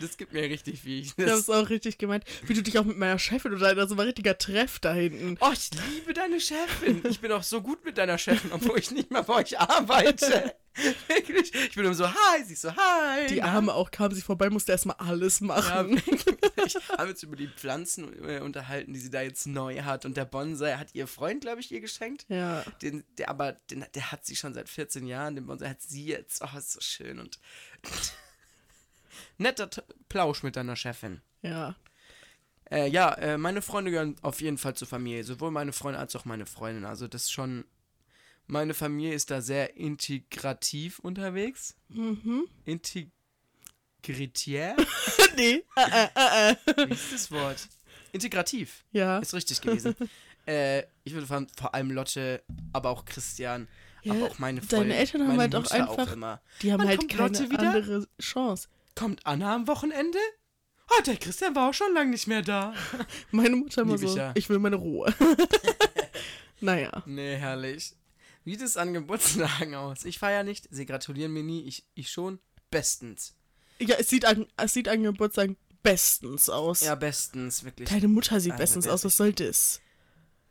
[0.00, 1.00] Das gibt mir richtig viel.
[1.00, 2.24] Ich Das, hab's auch richtig gemeint.
[2.46, 3.62] Wie du dich auch mit meiner Chefin hast.
[3.62, 5.36] Das war ein richtiger Treff da hinten.
[5.40, 7.02] Oh, ich liebe deine Chefin.
[7.08, 10.54] Ich bin auch so gut mit deiner Chefin, obwohl ich nicht mal bei euch arbeite.
[11.08, 11.54] Wirklich.
[11.54, 13.26] Ich bin immer so, hi, sie ist so, hi.
[13.28, 13.42] Die?
[13.42, 16.02] Arme auch kam sie vorbei, musste erstmal alles Ja, machen.
[16.66, 20.04] ich habe jetzt über die Pflanzen äh, unterhalten, die sie da jetzt neu hat.
[20.04, 22.26] Und der Bonsai hat ihr Freund, glaube ich, ihr geschenkt.
[22.28, 22.64] Ja.
[22.82, 25.36] Den, der aber, den, der hat sie schon seit 14 Jahren.
[25.36, 26.42] Den Bonsai hat sie jetzt.
[26.42, 27.20] Oh, ist so schön.
[27.20, 27.38] Und
[29.38, 29.70] netter
[30.08, 31.20] Plausch mit deiner Chefin.
[31.42, 31.76] Ja.
[32.70, 35.22] Äh, ja, äh, meine Freunde gehören auf jeden Fall zur Familie.
[35.22, 36.84] Sowohl meine Freunde als auch meine Freundin.
[36.84, 37.64] Also das ist schon.
[38.46, 41.74] Meine Familie ist da sehr integrativ unterwegs.
[41.88, 42.44] Mhm.
[44.02, 44.76] Integritiär?
[45.36, 45.64] nee.
[45.76, 46.56] Äh, äh, äh.
[46.88, 47.68] Wie ist das Wort?
[48.12, 48.84] Integrativ.
[48.92, 49.18] Ja.
[49.18, 49.94] Ist richtig gewesen.
[50.46, 53.66] äh, ich würde vor, vor allem Lotte, aber auch Christian,
[54.02, 54.94] Ja, aber auch meine deine Freunde.
[54.96, 56.40] Eltern haben halt auch Mutter einfach- immer.
[56.62, 58.68] Die haben Wann halt keine andere Chance.
[58.94, 60.18] Kommt Anna am Wochenende?
[60.90, 62.74] Oh, der Christian war auch schon lange nicht mehr da.
[63.30, 64.32] Meine Mutter immer Lieb ich so, ja.
[64.34, 65.12] ich will meine Ruhe.
[66.60, 67.02] naja.
[67.06, 67.94] Nee, herrlich.
[68.44, 70.04] Wie sieht es an Geburtstagen aus?
[70.04, 72.38] Ich feiere nicht, sie gratulieren mir nie, ich, ich schon.
[72.70, 73.34] Bestens.
[73.78, 75.50] Ja, es sieht an, es sieht an Geburtstag
[75.82, 76.82] bestens aus.
[76.82, 77.88] Ja, bestens, wirklich.
[77.88, 79.80] Deine Mutter sieht Also bestens aus, was soll das?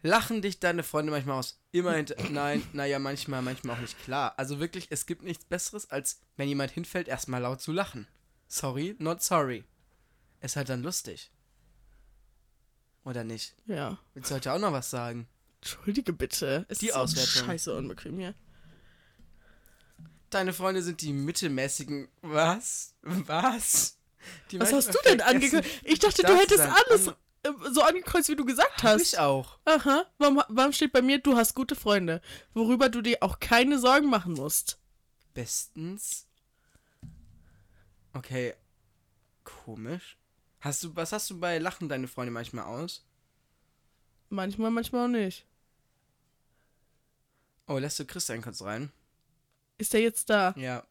[0.01, 1.59] Lachen dich deine Freunde manchmal aus?
[1.71, 2.15] Immer hinter.
[2.29, 4.33] Nein, naja, manchmal, manchmal auch nicht klar.
[4.37, 8.07] Also wirklich, es gibt nichts Besseres, als wenn jemand hinfällt, erstmal laut zu lachen.
[8.47, 9.63] Sorry, not sorry.
[10.41, 11.31] Ist halt dann lustig.
[13.05, 13.55] Oder nicht?
[13.65, 13.97] Ja.
[14.13, 15.27] Willst du heute auch noch was sagen?
[15.63, 16.65] Entschuldige bitte.
[16.67, 17.45] Es Die ist Auswertung.
[17.45, 18.35] scheiße unbequem hier.
[20.29, 22.09] Deine Freunde sind die mittelmäßigen.
[22.21, 22.95] Was?
[23.01, 23.97] Was?
[24.51, 25.69] Die Was hast du denn angekreuzt?
[25.85, 29.01] Ich dachte, du hättest alles an- äh, so angekreuzt, wie du gesagt hast.
[29.13, 29.57] ich auch.
[29.63, 30.05] Aha.
[30.17, 32.21] Warum, warum steht bei mir, du hast gute Freunde,
[32.53, 34.79] worüber du dir auch keine Sorgen machen musst?
[35.33, 36.27] Bestens.
[38.13, 38.53] Okay.
[39.45, 40.17] Komisch.
[40.59, 43.05] Hast du, was hast du bei Lachen deine Freunde manchmal aus?
[44.29, 45.45] Manchmal, manchmal auch nicht.
[47.67, 48.91] Oh, lässt du Christian kurz rein?
[49.77, 50.53] Ist der jetzt da?
[50.57, 50.85] Ja.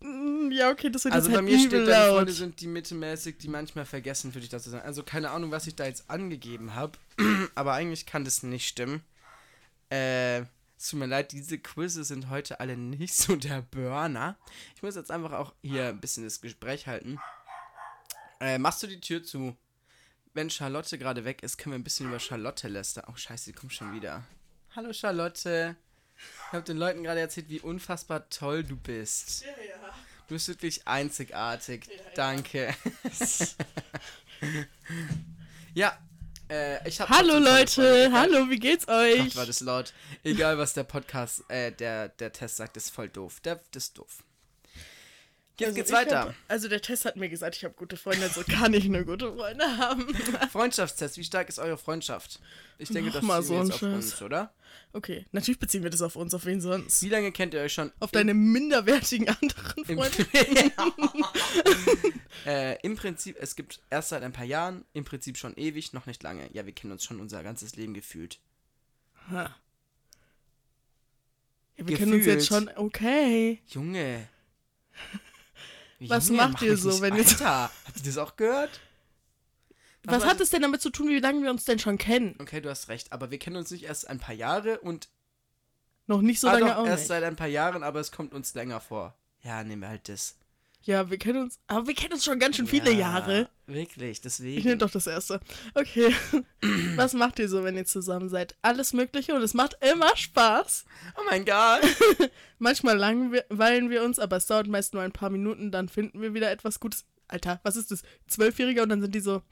[0.00, 2.12] Mm, Ja, okay, das wird Also bei halt mir steht, deine.
[2.12, 4.84] Freunde sind die mittelmäßig, die manchmal vergessen, würde ich dazu sagen.
[4.86, 6.98] Also keine Ahnung, was ich da jetzt angegeben habe.
[7.54, 9.02] Aber eigentlich kann das nicht stimmen.
[9.90, 10.40] Äh,
[10.76, 14.36] es tut mir leid, diese Quizze sind heute alle nicht so der Burner.
[14.76, 17.18] Ich muss jetzt einfach auch hier ein bisschen das Gespräch halten.
[18.40, 19.56] Äh, machst du die Tür zu?
[20.34, 23.04] Wenn Charlotte gerade weg ist, können wir ein bisschen über Charlotte lästern.
[23.08, 24.22] Oh, scheiße, die kommt schon wieder.
[24.76, 25.76] Hallo Charlotte.
[26.16, 29.42] Ich habe den Leuten gerade erzählt, wie unfassbar toll du bist.
[29.42, 29.94] Ja, ja.
[30.28, 31.88] Du bist wirklich einzigartig.
[32.14, 32.74] Danke.
[35.74, 35.98] ja,
[36.50, 37.10] äh, ich habe.
[37.10, 39.24] Hallo Leute, hallo, wie geht's euch?
[39.24, 39.94] Gott, war das laut.
[40.22, 43.40] Egal, was der Podcast, äh, der, der Test sagt, ist voll doof.
[43.40, 44.22] Der, das ist doof.
[45.58, 46.20] Jetzt Also geht's weiter.
[46.20, 49.02] Hab, also der Test hat mir gesagt, ich habe gute Freunde, also kann ich nur
[49.02, 50.14] gute Freunde haben.
[50.52, 52.40] Freundschaftstest, wie stark ist eure Freundschaft?
[52.78, 54.54] Ich denke, das Nochmal ziehen so jetzt auf uns, oder?
[54.92, 57.02] Okay, natürlich beziehen wir das auf uns, auf wen sonst?
[57.02, 57.90] Wie lange kennt ihr euch schon?
[57.98, 60.26] Auf deine minderwertigen anderen Freunde?
[62.46, 66.06] äh, Im Prinzip, es gibt erst seit ein paar Jahren, im Prinzip schon ewig, noch
[66.06, 66.48] nicht lange.
[66.52, 68.38] Ja, wir kennen uns schon unser ganzes Leben gefühlt.
[69.30, 69.54] Ha.
[71.76, 72.70] Ja, wir kennen uns jetzt Gefühlt.
[72.74, 72.76] schon.
[72.76, 73.60] Okay.
[73.66, 74.28] Junge.
[76.00, 78.80] Was Junge, macht mach ihr so, wenn ihr- Alter, habt ihr das auch gehört?
[80.04, 82.36] Was war hat es denn damit zu tun, wie lange wir uns denn schon kennen?
[82.40, 85.08] Okay, du hast recht, aber wir kennen uns nicht erst ein paar Jahre und
[86.06, 87.08] Noch nicht so ah, lange doch, auch erst nicht.
[87.08, 89.14] seit ein paar Jahren, aber es kommt uns länger vor.
[89.42, 90.37] Ja, nehmen wir halt das.
[90.82, 91.58] Ja, wir kennen uns.
[91.66, 93.50] Aber wir kennen uns schon ganz schön viele ja, Jahre.
[93.66, 94.58] Wirklich, deswegen.
[94.58, 95.40] Ich nehme doch das erste.
[95.74, 96.14] Okay.
[96.96, 98.56] Was macht ihr so, wenn ihr zusammen seid?
[98.62, 100.86] Alles Mögliche und es macht immer Spaß.
[101.16, 101.82] Oh mein Gott.
[102.58, 106.34] Manchmal langweilen wir uns, aber es dauert meist nur ein paar Minuten, dann finden wir
[106.34, 107.04] wieder etwas Gutes.
[107.26, 108.02] Alter, was ist das?
[108.26, 109.42] Zwölfjähriger und dann sind die so,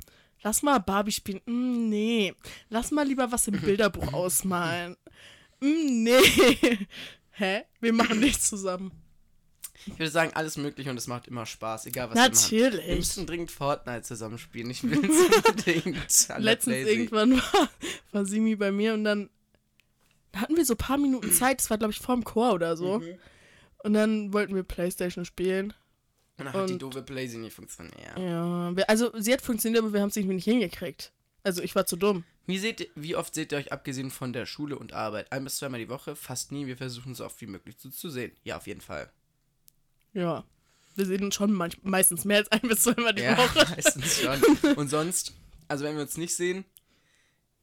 [0.43, 1.43] lass mal Barbie spielen.
[1.45, 2.35] Mm, nee.
[2.71, 4.97] Lass mal lieber was im Bilderbuch ausmalen.
[5.61, 6.79] Mm, nee.
[7.33, 7.65] Hä?
[7.81, 8.93] Wir machen nichts zusammen.
[9.87, 12.51] Ich würde sagen, alles mögliche und es macht immer Spaß, egal was wir machen.
[12.51, 12.97] Wir Natürlich.
[12.97, 14.71] müssen dringend Fortnite zusammen spielen.
[14.71, 16.29] Ich will es unbedingt.
[16.39, 17.69] Letztens irgendwann war,
[18.13, 19.31] war Simi bei mir und dann
[20.35, 21.61] hatten wir so ein paar Minuten Zeit.
[21.61, 22.99] Das war, glaube ich, vorm Chor oder so.
[22.99, 23.19] Mhm.
[23.85, 25.73] Und dann wollten wir Playstation spielen.
[26.39, 28.19] Und dann hat die und- doofe Blazy nicht funktioniert.
[28.19, 31.13] Ja, also sie hat funktioniert, aber wir haben es irgendwie nicht hingekriegt.
[31.43, 32.25] Also ich war zu dumm.
[32.49, 35.33] Wie, seht wie oft seht ihr euch abgesehen von der Schule und Arbeit?
[35.33, 36.15] Ein bis zweimal die Woche?
[36.15, 36.67] Fast nie.
[36.67, 38.33] Wir versuchen so oft wie möglich zu, zu sehen.
[38.45, 39.11] Ja, auf jeden Fall.
[40.17, 40.45] Ja.
[40.95, 43.67] Wir sehen uns schon manch, meistens mehr als ein bis zweimal die ja, Woche.
[43.77, 44.75] meistens schon.
[44.77, 45.35] Und sonst,
[45.69, 46.65] also wenn wir uns nicht sehen,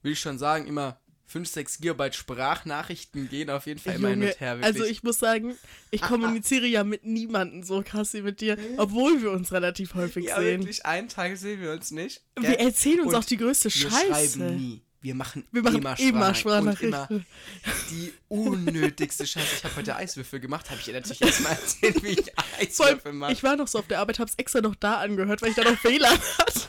[0.04, 4.22] will ich schon sagen, immer 5, 6 Gigabyte Sprachnachrichten gehen auf jeden Fall immer hin
[4.22, 4.58] und her.
[4.58, 4.66] Wirklich.
[4.66, 5.56] also ich muss sagen,
[5.90, 10.26] ich kommuniziere ja mit niemandem so krass wie mit dir, obwohl wir uns relativ häufig
[10.26, 10.60] ja, sehen.
[10.62, 12.22] wirklich, einen Tag sehen wir uns nicht.
[12.40, 14.38] Wir erzählen uns Und auch die größte wir Scheiße.
[14.38, 14.82] schreiben nie.
[15.04, 16.94] Wir machen, Wir machen immer, immer Sprachnachrichten.
[16.94, 17.26] Und Sprachnachrichten.
[17.64, 19.56] immer die unnötigste Scheiße.
[19.58, 23.34] Ich habe heute Eiswürfel gemacht, habe ich ihr natürlich erstmal erzählt, wie ich Eiswürfel mache.
[23.34, 25.64] ich war noch so auf der Arbeit, hab's extra noch da angehört, weil ich da
[25.70, 26.62] noch WLAN hatte.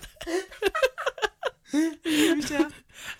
[1.73, 2.69] Ja,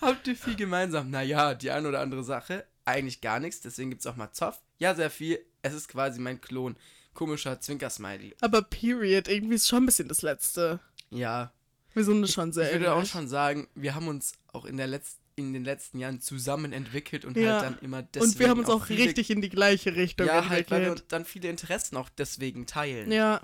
[0.01, 1.09] habt ihr viel gemeinsam?
[1.09, 2.65] Naja, die eine oder andere Sache.
[2.85, 4.61] Eigentlich gar nichts, deswegen gibt's auch mal Zoff.
[4.77, 5.39] Ja, sehr viel.
[5.61, 6.75] Es ist quasi mein Klon.
[7.13, 8.35] Komischer Zwinker-Smiley.
[8.41, 10.79] Aber Period, irgendwie ist schon ein bisschen das Letzte.
[11.09, 11.51] Ja,
[11.93, 14.87] Wir sind schon sehr ich würde auch schon sagen, wir haben uns auch in, der
[14.87, 17.53] Letz in den letzten Jahren zusammen entwickelt und Ja.
[17.53, 20.27] halt dann immer deswegen Und wir haben uns auch viele, richtig in die gleiche Richtung
[20.27, 21.11] Ja, halt, weil wir entwickelt.
[21.11, 23.11] dann viele Interessen auch deswegen teilen.
[23.11, 23.41] Ja.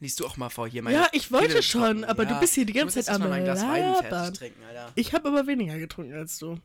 [0.00, 2.54] Liest du auch mal vor hier meine ja, ich wollte schon, aber du Ja, bist
[2.54, 4.92] hier die ganze Zeit am mein Glas Wein trinken, Alter.
[4.96, 6.58] Ich habe aber weniger getrunken als du.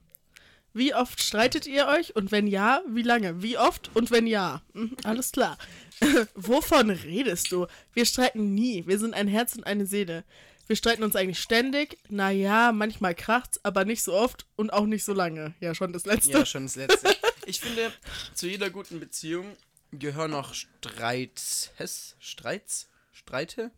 [0.73, 2.15] Wie oft streitet ihr euch?
[2.15, 3.41] Und wenn ja, wie lange?
[3.41, 3.89] Wie oft?
[3.95, 4.61] Und wenn ja?
[4.73, 5.57] Hm, alles klar.
[6.35, 7.65] Wovon redest du?
[7.93, 8.85] Wir streiten nie.
[8.85, 10.23] Wir sind ein Herz und eine Seele.
[10.69, 11.97] Wir streiten uns eigentlich ständig.
[12.09, 15.55] Naja, manchmal kracht's, aber nicht so oft und auch nicht so lange.
[15.61, 16.31] Ja, schon das letzte.
[16.31, 17.09] Ja, schon das letzte.
[17.47, 17.91] Ich finde,
[18.35, 19.57] zu jeder guten Beziehung
[19.91, 21.71] gehören noch Streits,
[22.19, 23.71] Streits, Streite,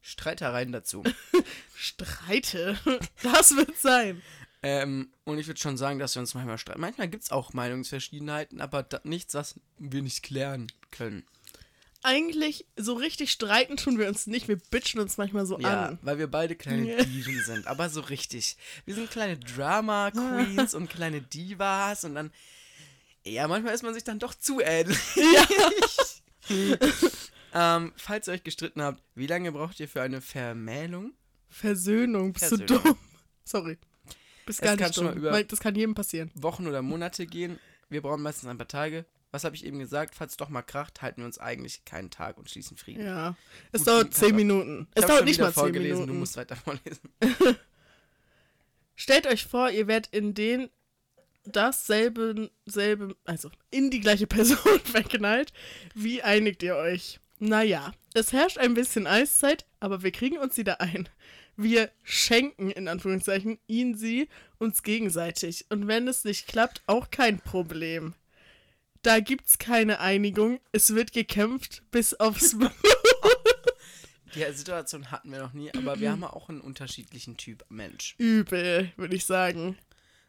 [0.00, 1.02] Streitereien dazu.
[1.74, 2.78] Streite.
[3.24, 4.22] Das wird sein.
[4.62, 6.80] ähm, und ich würde schon sagen, dass wir uns manchmal streiten.
[6.80, 11.24] Manchmal gibt es auch Meinungsverschiedenheiten, aber nichts, was wir nicht klären können.
[12.02, 14.48] Eigentlich so richtig streiten tun wir uns nicht.
[14.48, 15.98] Wir bitchen uns manchmal so Ja, an.
[16.02, 17.04] weil wir beide kleine Ja.
[17.04, 18.56] Diven sind, aber so richtig.
[18.84, 22.32] Wir sind kleine Drama Queens und kleine Divas und dann
[23.24, 24.98] ja, manchmal ist man sich dann doch zu ähnlich.
[27.54, 31.12] ähm, falls ihr euch gestritten habt, wie lange braucht ihr für eine Vermählung?
[31.48, 32.82] Versöhnung, bist du Versöhnung.
[32.84, 32.98] dumm?
[33.44, 33.78] Sorry.
[34.46, 35.44] Bist Es gar kann nicht dumm.
[35.48, 36.30] Das kann jedem passieren.
[36.34, 37.58] Wochen oder Monate gehen.
[37.88, 39.04] Wir brauchen meistens ein paar Tage.
[39.32, 40.14] Was habe ich eben gesagt?
[40.14, 43.04] Falls es doch mal kracht, halten wir uns eigentlich keinen Tag und schließen Frieden.
[43.04, 43.34] Ja.
[43.72, 44.86] Es Gut, dauert kann zehn Minuten.
[44.94, 46.12] Es dauert nicht mal zehn vorgelesen, Minuten.
[46.12, 47.10] du musst weiter vorlesen.
[48.94, 50.68] Stellt euch vor, ihr werdet in den
[51.44, 55.52] dasselbe, selbe, also in die gleiche Person verknallt.
[55.94, 57.18] Wie einigt ihr euch?
[57.38, 61.08] Naja, es herrscht ein bisschen Eiszeit, aber wir kriegen uns wieder ein.
[61.56, 64.28] Wir schenken, in Anführungszeichen, ihn, sie
[64.58, 65.66] uns gegenseitig.
[65.70, 68.14] Und wenn es nicht klappt, auch kein Problem.
[69.02, 70.60] Da gibt's keine Einigung.
[70.70, 72.72] Es wird gekämpft bis aufs Blut.
[74.34, 78.14] Die Situation hatten wir noch nie, aber wir haben auch einen unterschiedlichen Typ Mensch.
[78.18, 79.76] Übel, würde ich sagen.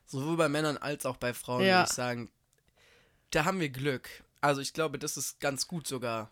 [0.05, 1.77] Sowohl bei Männern als auch bei Frauen, Ja.
[1.79, 2.31] würde ich sagen.
[3.31, 4.09] Da haben wir Glück.
[4.41, 6.31] Also ich glaube, das ist ganz gut sogar.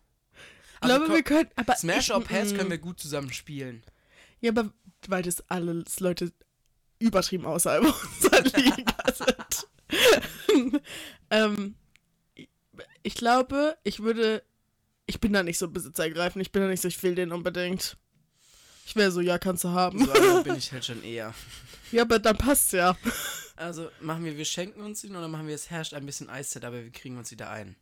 [0.73, 1.49] Ich glaube, komm, wir können.
[1.55, 3.83] Aber Smash ich, or Pass mm, können wir gut zusammen spielen.
[4.41, 4.73] Ja, aber
[5.07, 6.33] weil das alles Leute
[6.99, 7.83] übertrieben außerhalb
[8.21, 10.81] unserer Liga sind.
[11.29, 11.75] ähm,
[13.03, 14.43] ich glaube, ich würde.
[15.07, 16.41] Ich bin da nicht so besitzergreifend.
[16.41, 17.97] Ich bin da nicht so, ich will den unbedingt.
[18.85, 20.05] Ich wäre so, ja, kannst du haben.
[20.05, 21.33] So bin ich halt schon eher.
[21.91, 22.95] Ja, aber dann passt's ja.
[23.57, 26.63] Also machen wir, wir schenken uns ihn oder machen wir, es herrscht ein bisschen Eiszeit,
[26.63, 27.75] aber wir kriegen uns wieder ein.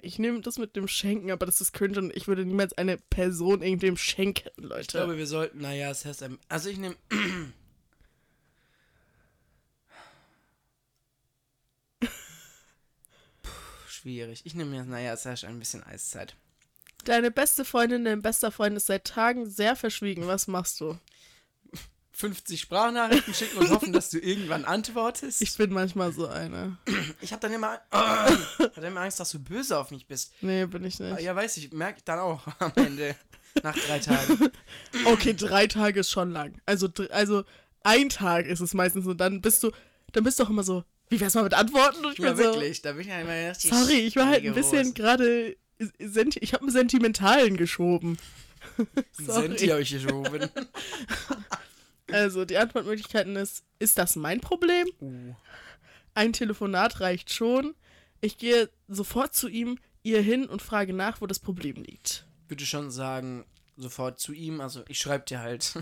[0.00, 2.96] Ich nehme das mit dem Schenken, aber das ist cringe und ich würde niemals eine
[2.96, 4.80] Person irgendwem schenken, Leute.
[4.80, 6.38] Ich glaube, wir sollten, naja, es herrscht ein.
[6.48, 6.96] Also ich nehme.
[14.06, 14.42] schwierig.
[14.44, 16.36] Ich nehme mir, naja, es herrscht ein bisschen Eiszeit.
[17.04, 20.28] Deine beste Freundin, dein bester Freund ist seit Tagen sehr verschwiegen.
[20.28, 20.96] Was machst du?
[22.12, 25.42] 50 Sprachnachrichten schicken und hoffen, dass du irgendwann antwortest.
[25.42, 26.78] Ich bin manchmal so eine.
[27.20, 30.32] Ich habe dann immer, hab dann immer Angst, dass du böse auf mich bist.
[30.40, 31.20] Nee, bin ich nicht.
[31.20, 33.16] Ja, weiß ich, merke ich dann auch am Ende.
[33.62, 34.50] Nach drei Tagen.
[35.04, 36.60] Okay, drei Tage ist schon lang.
[36.64, 37.42] Also, also
[37.82, 39.72] ein Tag ist es meistens und dann bist du,
[40.12, 42.04] dann bist du auch immer so, wie wär's mal mit Antworten?
[42.04, 42.82] Und ich Ja, bin so, wirklich.
[42.82, 45.56] Da bin ich ja immer sorry, ich war halt ein bisschen gerade,
[45.98, 48.18] senti ich habe einen Sentimentalen geschoben.
[49.12, 50.48] Sind die euch geschoben?
[52.12, 54.86] Also, die Antwortmöglichkeiten ist, ist das mein Problem?
[55.00, 55.34] Uh.
[56.14, 57.74] Ein Telefonat reicht schon.
[58.20, 62.24] Ich gehe sofort zu ihm, ihr hin und frage nach, wo das Problem liegt.
[62.46, 63.44] Würde schon sagen,
[63.76, 64.60] sofort zu ihm.
[64.60, 65.74] Also, ich schreibe dir halt.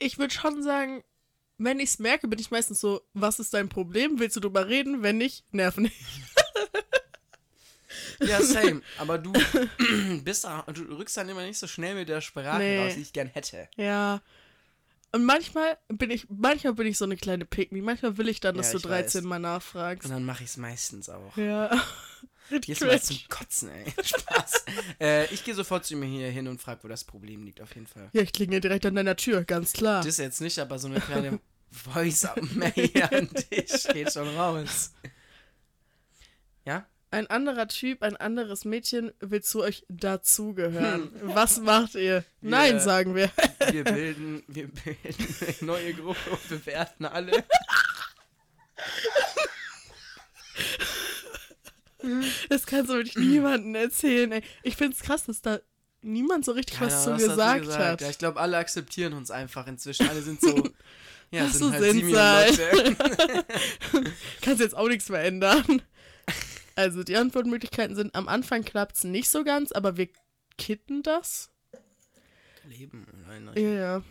[0.00, 1.04] Ich würde schon sagen,
[1.64, 4.18] wenn ich es merke, bin ich meistens so, was ist dein Problem?
[4.18, 5.02] Willst du drüber reden?
[5.02, 5.96] Wenn nicht, nerven nicht.
[8.20, 8.82] Ja, same.
[8.98, 9.32] Aber du
[10.24, 12.78] bist da, du rückst dann immer nicht so schnell mit der Sprache Nee.
[12.78, 13.68] raus, die ich gern hätte.
[13.76, 14.22] Ja.
[15.10, 18.56] Und manchmal bin ich, manchmal bin ich so eine kleine Pick Manchmal will ich dann,
[18.56, 19.28] dass Ja, du ich 13 weiß.
[19.28, 20.04] mal nachfragst.
[20.06, 21.36] Und dann mache ich es meistens auch.
[21.36, 21.70] Ja.
[22.64, 23.92] Jetzt mal zum Kotzen, ey.
[24.02, 24.64] Spaß.
[25.00, 27.74] äh, ich gehe sofort zu mir hier hin und frage, wo das Problem liegt, auf
[27.74, 28.08] jeden Fall.
[28.12, 30.02] Ja, ich klinge direkt an deiner Tür, ganz klar.
[30.04, 31.40] Das jetzt nicht, aber so eine kleine
[31.72, 34.92] Voice-Up-Mail an dich geht schon raus.
[36.64, 36.86] Ja?
[37.10, 41.10] Ein anderer Typ, ein anderes Mädchen will zu euch dazugehören.
[41.22, 42.24] Was macht ihr?
[42.40, 43.30] Nein, sagen wir.
[43.70, 47.44] Wir bilden, wir bilden eine neue Gruppe und bewerten alle.
[52.48, 54.42] Das kannst du wirklich niemandem erzählen, ey.
[54.62, 55.60] Ich find's krass, dass da
[56.00, 58.00] niemand so richtig was zu Keiner, gesagt, dazu hat.
[58.00, 60.08] Ja, ich glaube, alle akzeptieren uns einfach inzwischen.
[60.08, 60.68] Alle sind so.
[61.32, 62.60] Ja, Ach sind so, halt sind's Simi halt.
[64.42, 65.82] Kannst jetzt auch nichts mehr ändern.
[66.76, 70.08] Also, die Antwortmöglichkeiten sind, am Anfang klappt's nicht so ganz, aber wir
[70.58, 71.50] kitten das.
[72.68, 73.50] Leben allein.
[73.56, 74.02] Ja, ja.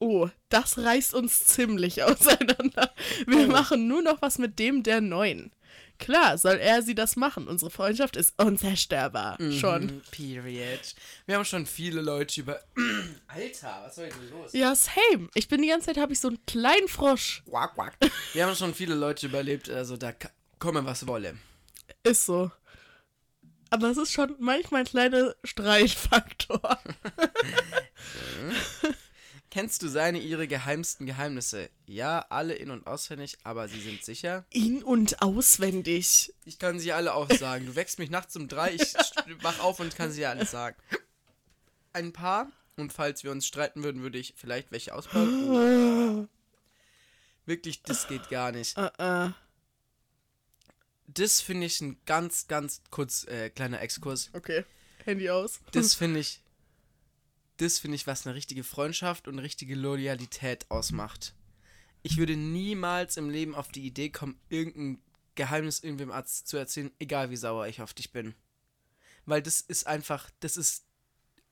[0.00, 2.92] Oh, das reißt uns ziemlich auseinander.
[3.26, 3.50] Wir Oh.
[3.50, 5.52] machen nur noch was mit dem der Neuen.
[5.98, 7.48] Klar, soll er sie das machen.
[7.48, 9.36] Unsere Freundschaft ist unzerstörbar.
[9.52, 9.86] Schon.
[9.86, 10.94] Mhm, Period.
[11.26, 12.60] Wir haben schon viele Leute über.
[13.26, 14.52] Alter, was war denn los?
[14.52, 15.28] Ja, same.
[15.34, 17.42] Ich bin die ganze Zeit, habe ich so einen kleinen Frosch.
[17.48, 17.96] Quack, quack.
[18.32, 20.12] Wir haben schon viele Leute überlebt, also da
[20.58, 21.36] komme was wolle.
[22.04, 22.50] Ist so.
[23.70, 26.78] Aber es ist schon manchmal ein kleiner Streitfaktor.
[29.50, 31.70] Kennst du seine, ihre geheimsten Geheimnisse?
[31.86, 34.44] Ja, alle in- und auswendig, aber sie sind sicher.
[34.50, 36.34] In- und auswendig.
[36.44, 37.66] Ich kann sie alle auch sagen.
[37.66, 38.94] Du wächst mich nachts um drei, ich
[39.40, 40.76] wach auf und kann sie alles sagen.
[41.94, 46.28] Ein paar, und falls wir uns streiten würden, würde ich vielleicht welche ausbauen.
[47.46, 48.76] Wirklich, das geht gar nicht.
[48.76, 49.32] Uh -uh.
[51.06, 54.28] Das finde ich ein ganz, ganz kurz, äh, kleiner Exkurs.
[54.34, 54.66] Okay.
[55.06, 55.60] Handy aus.
[55.72, 56.42] Das finde ich,
[57.58, 61.34] das finde ich, was eine richtige Freundschaft und eine richtige Loyalität ausmacht.
[62.02, 65.02] Ich würde niemals im Leben auf die Idee kommen, irgendein
[65.34, 68.34] Geheimnis irgendwem Arzt zu erzählen, egal wie sauer ich auf dich bin.
[69.26, 70.84] Weil das ist einfach, das ist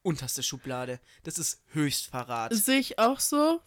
[0.02, 1.00] unterste Schublade.
[1.24, 2.54] Das ist Höchstverrat.
[2.54, 3.60] Sehe ich auch so.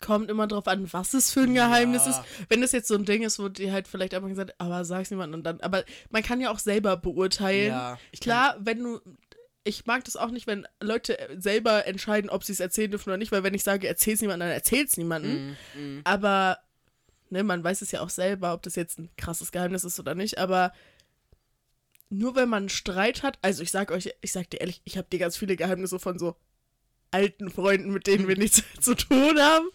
[0.00, 2.12] Kommt immer drauf an, was es für ein Geheimnis Ja.
[2.12, 2.22] ist.
[2.48, 5.10] Wenn das jetzt so ein Ding ist, wo die halt vielleicht einfach gesagt, aber sag's
[5.10, 5.60] niemandem und dann.
[5.60, 7.68] Aber man kann ja auch selber beurteilen.
[7.68, 9.00] Ja, Klar, wenn du.
[9.64, 13.18] Ich mag das auch nicht, wenn Leute selber entscheiden, ob sie es erzählen dürfen oder
[13.18, 15.56] nicht, weil wenn ich sage, erzähl's niemandem, dann erzähl's niemandem.
[15.74, 16.00] Mm, mm.
[16.04, 16.58] Aber,
[17.28, 20.14] ne, man weiß es ja auch selber, ob das jetzt ein krasses Geheimnis ist oder
[20.14, 20.72] nicht, aber
[22.08, 24.98] nur wenn man einen Streit hat, also ich sag euch, ich sag dir ehrlich, ich
[24.98, 26.36] habe dir ganz viele Geheimnisse von so
[27.12, 29.68] alten Freunden, mit denen wir nichts zu tun haben,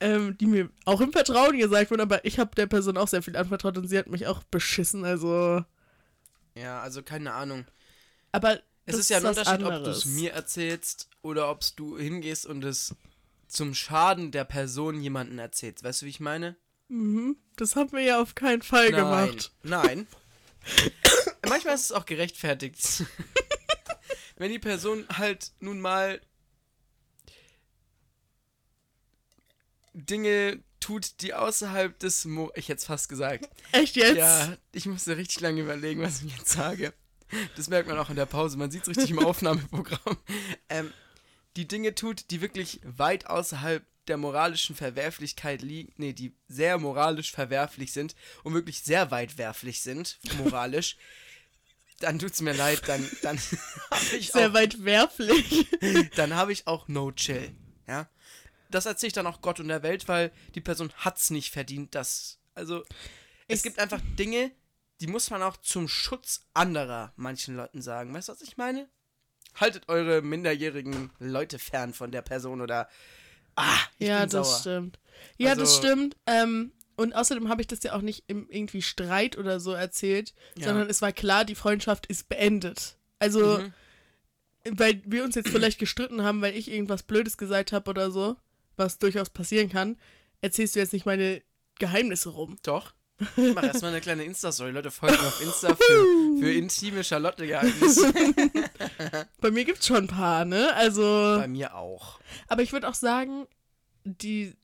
[0.00, 3.22] ähm, die mir auch im Vertrauen gesagt wurden, aber ich habe der Person auch sehr
[3.22, 5.64] viel anvertraut und sie hat mich auch beschissen, also.
[6.54, 7.64] Ja, also keine Ahnung.
[8.32, 9.98] Aber Es ist ja ein Unterschied, ob du anderes.
[9.98, 12.94] es mir erzählst oder ob du hingehst und es
[13.48, 15.82] zum Schaden der Person jemanden erzählst.
[15.84, 16.56] Weißt du, wie ich meine?
[16.88, 19.52] Mhm, das haben wir ja auf keinen Fall gemacht.
[19.62, 20.06] Nein.
[21.48, 23.04] Manchmal ist es auch gerechtfertigt.
[24.36, 26.20] Wenn die Person halt nun mal
[29.94, 33.48] Dinge tut, die außerhalb des Mo ich hätte es fast gesagt.
[33.72, 34.16] Echt jetzt?
[34.16, 36.92] Ja, ich musste richtig lange überlegen, was ich jetzt sage.
[37.56, 38.56] Das merkt man auch in der Pause.
[38.56, 40.16] Man sieht es richtig im Aufnahmeprogramm.
[40.68, 40.92] Ähm,
[41.56, 47.32] die Dinge tut, die wirklich weit außerhalb der moralischen Verwerflichkeit liegen, nee, die sehr moralisch
[47.32, 48.14] verwerflich sind
[48.44, 50.96] und wirklich sehr weitwerflich sind, moralisch,
[51.98, 53.38] dann tut's mir leid, dann, dann
[53.90, 55.66] habe ich, Sehr auch- weit werflich.
[56.16, 57.50] dann hab ich auch No Chill.
[57.88, 58.08] Ja?
[58.70, 61.94] Das erzähle ich dann auch Gott und der Welt, weil die Person hat's nicht verdient,
[61.96, 62.38] dass.
[62.54, 62.82] Also,
[63.48, 64.52] es Es- gibt einfach Dinge,
[65.00, 68.12] die muss man auch zum Schutz anderer manchen Leuten sagen.
[68.14, 68.88] Weißt du, was ich meine?
[69.54, 72.88] Haltet eure minderjährigen Leute fern von der Person oder.
[73.56, 74.60] Ah, ich ja, bin das sauer.
[74.60, 74.98] stimmt.
[75.38, 76.16] Ja, das Also- stimmt.
[76.26, 80.34] Ähm, und außerdem habe ich das ja auch nicht im irgendwie Streit oder so erzählt,
[80.56, 80.66] Ja.
[80.68, 82.96] sondern es war klar, die Freundschaft ist beendet.
[83.18, 83.72] Also, Mhm.
[84.70, 88.36] weil wir uns jetzt vielleicht gestritten haben, weil ich irgendwas Blödes gesagt habe oder so,
[88.76, 89.98] was durchaus passieren kann,
[90.42, 91.42] erzählst du jetzt nicht meine
[91.78, 92.56] Geheimnisse rum.
[92.62, 92.92] Doch.
[93.36, 94.72] Ich mach erstmal eine kleine Insta-Story.
[94.72, 96.06] Leute, folgt mir auf Insta für,
[96.38, 98.12] für intime Charlotte-Geheimnisse.
[99.40, 100.74] Bei mir gibt's schon ein paar, ne?
[100.74, 101.02] Also,
[101.38, 102.20] Bei mir auch.
[102.48, 103.46] aber ich würde auch sagen,
[104.04, 104.54] die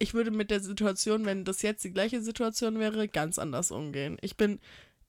[0.00, 4.16] ich würde mit der Situation, wenn das jetzt die gleiche Situation wäre, ganz anders umgehen.
[4.20, 4.60] Ich bin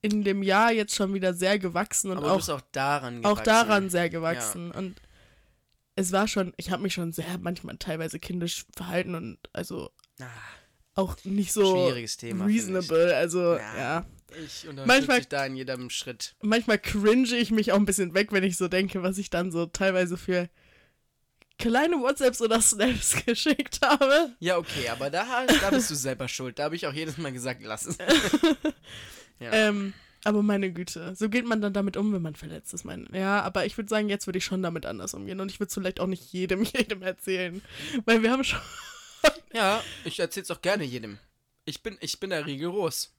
[0.02, 3.18] in dem Jahr jetzt schon wieder sehr gewachsen und Aber du auch, bist auch daran
[3.24, 3.46] auch gewachsen.
[3.46, 4.72] daran sehr gewachsen.
[4.72, 4.96] Und
[5.96, 10.26] es war schon, ich habe mich schon sehr manchmal teilweise kindisch verhalten und also Ah,
[10.96, 12.46] auch nicht so schwieriges Thema.
[12.46, 13.16] reasonable.
[13.16, 13.78] Also Ja.
[13.78, 14.06] ja.
[14.44, 16.36] Ich, unterstütze dich da in jedem Schritt.
[16.42, 19.52] Manchmal cringe ich mich auch ein bisschen weg, wenn ich so denke, was ich dann
[19.52, 20.50] so teilweise für
[21.58, 24.32] kleine WhatsApps oder Snaps geschickt habe.
[24.40, 26.60] Ja, okay, aber da, da bist du selber schuld.
[26.60, 27.98] Da habe ich auch jedes Mal gesagt, lass es.
[29.40, 29.52] ja.
[29.52, 32.84] Ähm, aber meine Güte, so geht man dann damit um, wenn man verletzt ist.
[32.84, 35.40] Mein, ja, aber ich würde sagen, jetzt würde ich schon damit anders umgehen.
[35.40, 37.62] Und ich würde es vielleicht auch nicht jedem, jedem erzählen.
[38.06, 38.60] Weil wir haben schon.
[39.54, 41.20] ja, ich erzähl's auch gerne jedem.
[41.66, 43.14] Ich bin, ich bin da rigoros.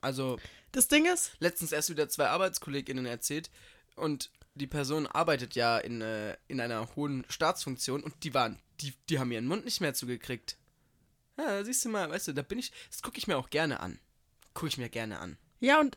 [0.00, 0.38] Also,
[0.72, 3.50] Das Ding ist, letztens erst wieder zwei ArbeitskollegInnen erzählt
[3.96, 8.94] und die Person arbeitet ja in, äh, in einer hohen Staatsfunktion und die waren, die,
[9.08, 10.56] die haben ihren Mund nicht mehr zugekriegt.
[11.38, 13.80] Ja, siehst du mal, weißt du, da bin ich, das gucke ich mir auch gerne
[13.80, 13.98] an.
[14.54, 15.38] Gucke ich mir gerne an.
[15.60, 15.96] ja, und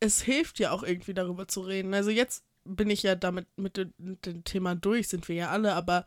[0.00, 1.94] es hilft ja auch irgendwie darüber zu reden.
[1.94, 5.74] Also jetzt bin ich ja damit mit, mit dem Thema durch, sind wir ja alle,
[5.74, 6.06] aber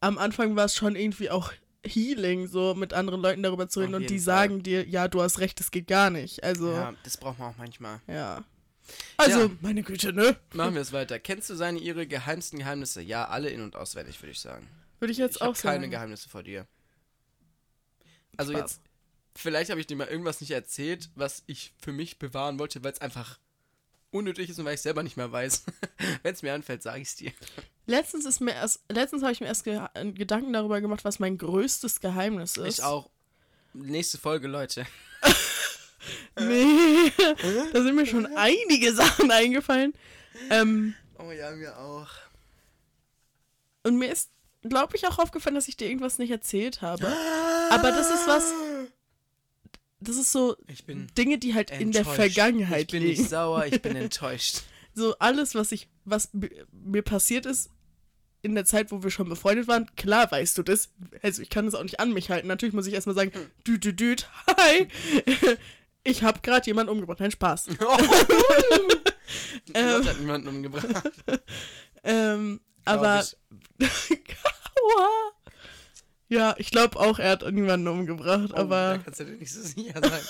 [0.00, 1.52] am Anfang war es schon irgendwie auch
[1.86, 4.24] Healing, so mit anderen Leuten darüber zu reden und die Fall.
[4.24, 6.44] sagen dir, ja, du hast recht, das geht gar nicht.
[6.44, 6.90] Also, ja.
[6.90, 8.00] Ja, das braucht man auch manchmal.
[9.16, 9.50] Also, Ja.
[9.60, 10.36] meine Güte, ne?
[10.52, 11.18] Machen wir es weiter.
[11.18, 13.00] Kennst du seine, ihre geheimsten Geheimnisse?
[13.00, 14.68] Ja, alle in- und auswendig, würde ich sagen.
[14.98, 15.90] Würde ich jetzt ich auch habe keine sagen.
[15.92, 16.66] Geheimnisse vor dir.
[18.36, 18.60] Also Spaß.
[18.62, 18.80] jetzt,
[19.36, 22.92] vielleicht habe ich dir mal irgendwas nicht erzählt, was ich für mich bewahren wollte, weil
[22.92, 23.38] es einfach
[24.10, 25.64] unnötig ist und weil ich selber nicht mehr weiß.
[26.22, 27.32] Wenn es mir anfällt, sage ich es dir.
[27.86, 31.18] Letztens ist mir erst, letztens habe ich mir erst ge äh, Gedanken darüber gemacht, was
[31.18, 32.78] mein größtes Geheimnis ist.
[32.78, 33.10] Ich auch.
[33.72, 34.86] Nächste Folge, Leute.
[36.38, 37.12] Nee,
[37.72, 39.92] da sind mir schon einige Sachen eingefallen.
[40.48, 42.08] Ähm, Oh ja, mir auch.
[43.82, 44.30] und mir ist,
[44.62, 47.06] glaube ich, auch aufgefallen, dass ich dir irgendwas nicht erzählt habe.
[47.68, 48.50] Aber das ist was,
[50.00, 50.56] das ist so
[51.16, 52.16] Dinge, die halt in der enttäuscht.
[52.16, 53.20] Vergangenheit Ich bin liegen.
[53.20, 54.62] nicht sauer, ich bin enttäuscht.
[54.94, 56.30] So alles, was ich, was
[56.72, 57.70] mir passiert ist
[58.42, 60.90] in der Zeit, wo wir schon befreundet waren, klar weißt du das.
[61.22, 62.48] Also ich kann das auch nicht an mich halten.
[62.48, 63.32] Natürlich muss ich erstmal sagen,
[63.66, 64.28] düt, düt, düt,
[64.58, 64.88] hi.
[66.02, 67.20] Ich habe gerade jemanden umgebracht.
[67.20, 67.66] Nein, Spaß.
[67.66, 67.76] Die
[69.74, 70.86] Leute hat niemanden umgebracht.
[72.02, 73.22] Ähm, aber.
[73.78, 75.08] Aua.
[76.30, 78.50] Ja, ich glaube auch, er hat niemanden umgebracht.
[78.52, 80.12] Oh, da aber kannst du dir nicht so sicher sein.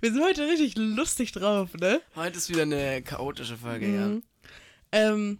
[0.00, 2.00] wir sind heute richtig lustig drauf, ne?
[2.16, 4.22] Heute ist wieder eine chaotische Folge, Mhm.
[4.90, 5.38] Ähm,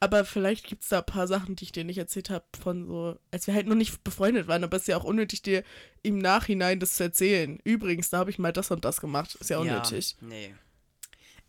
[0.00, 2.86] aber vielleicht gibt es da ein paar Sachen, die ich dir nicht erzählt habe, von
[2.86, 5.62] so, als wir halt noch nicht befreundet waren, aber es ist ja auch unnötig, dir
[6.02, 7.60] im Nachhinein das zu erzählen.
[7.64, 9.36] Übrigens, da habe ich mal das und das gemacht.
[9.36, 9.62] Ist ja ja.
[9.62, 10.16] unnötig.
[10.20, 10.54] Ja, nee.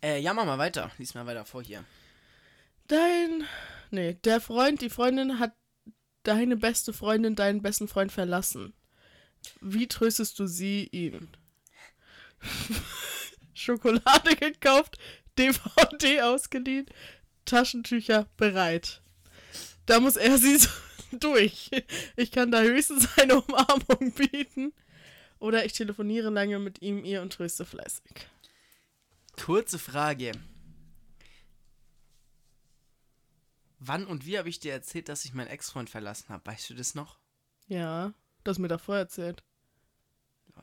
[0.02, 0.90] Äh, ja, mach mal weiter.
[0.98, 1.84] Lies mal weiter vor hier.
[2.86, 3.44] Dein.
[3.90, 5.52] Nee, der Freund, die Freundin hat
[6.26, 8.72] deine beste Freundin, deinen besten Freund verlassen.
[9.60, 11.28] Wie tröstest du sie, ihn?
[13.54, 14.98] Schokolade gekauft,
[15.38, 16.86] DVD ausgeliehen,
[17.44, 19.00] Taschentücher bereit.
[19.86, 20.68] Da muss er sie so
[21.12, 21.70] durch.
[22.16, 24.72] Ich kann da höchstens eine Umarmung bieten.
[25.38, 28.26] Oder ich telefoniere lange mit ihm, ihr und tröste fleißig.
[29.36, 30.32] Kurze Frage.
[33.86, 36.44] Wann und wie habe ich dir erzählt, dass ich meinen Ex-Freund verlassen habe?
[36.46, 37.18] Weißt du das noch?
[37.68, 38.12] Ja,
[38.42, 39.42] du hast mir davor erzählt.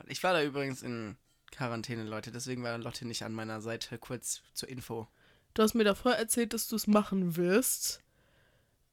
[0.06, 1.16] Ich war da übrigens in
[1.50, 3.98] Quarantäne, Leute, deswegen war Lotte nicht an meiner Seite.
[3.98, 5.08] Kurz zur Info.
[5.54, 8.02] Du hast mir davor erzählt, dass du es machen wirst.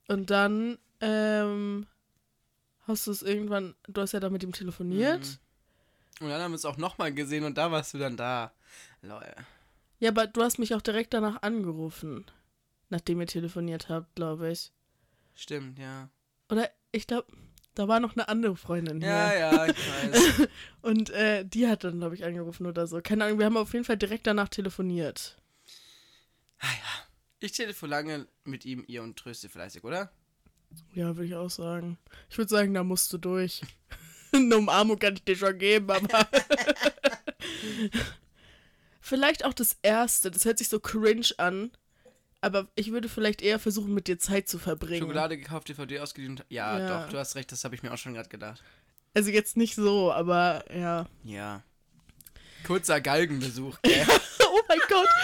[0.08, 1.88] Und dann, ähm,
[2.82, 5.26] hast du es irgendwann, du hast ja da mit ihm telefoniert.
[6.20, 6.26] Mhm.
[6.26, 8.54] Und dann haben wir es auch nochmal gesehen und da warst du dann da.
[9.02, 9.34] Lol.
[10.00, 12.26] Ja, aber du hast mich auch direkt danach angerufen.
[12.92, 14.72] Nachdem ihr telefoniert habt, glaube ich.
[15.34, 16.10] Stimmt, ja.
[16.50, 17.26] Oder ich glaube,
[17.74, 19.40] da war noch eine andere Freundin Ja, hier.
[19.40, 20.48] ja, ich weiß.
[20.82, 23.02] Und äh, die hat dann, glaube ich, angerufen oder so.
[23.02, 25.38] Keine Ahnung, wir haben auf jeden Fall direkt danach telefoniert.
[26.60, 27.08] ah ja.
[27.40, 30.12] Ich telefoniere mit ihm, ihr und tröste fleißig, oder?
[30.94, 31.98] Ja, würde ich auch sagen.
[32.30, 33.62] Ich würde sagen, da musst du durch.
[34.34, 36.28] Eine Umarmung kann ich dir schon geben, aber
[39.02, 40.30] Vielleicht auch das erste.
[40.32, 41.72] Das hört sich so cringe an.
[42.42, 45.02] Aber ich würde vielleicht eher versuchen, mit dir Zeit zu verbringen.
[45.02, 46.42] Schokolade gekauft, DVD ausgeliehen.
[46.50, 47.02] Ja, Ja.
[47.04, 48.64] doch, du hast recht, das habe ich mir auch schon gerade gedacht.
[49.14, 51.06] Also jetzt nicht so, aber ja.
[51.24, 51.62] Ja.
[52.66, 54.06] Kurzer Galgenbesuch, gell?
[54.54, 55.08] Oh mein Gott.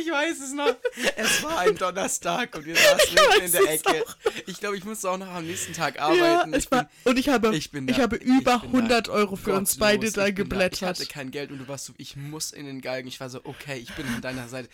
[0.00, 0.74] Ich weiß es noch.
[1.16, 4.04] Es war ein Donnerstag und wir saßen mitten in der Ecke.
[4.46, 6.52] Ich glaube, ich musste auch noch am nächsten Tag Ja, arbeiten.
[6.54, 8.78] es ich war, und ich habe, ich bin ich da- habe ich über bin da
[8.78, 9.78] 100 Euro für uns gottlos.
[9.78, 10.74] beide da Ich geblättert.
[10.76, 13.06] ich hatte kein Geld und du warst so, ich muss in den Galgen.
[13.08, 14.68] Ich war so, okay, ich bin an deiner Seite.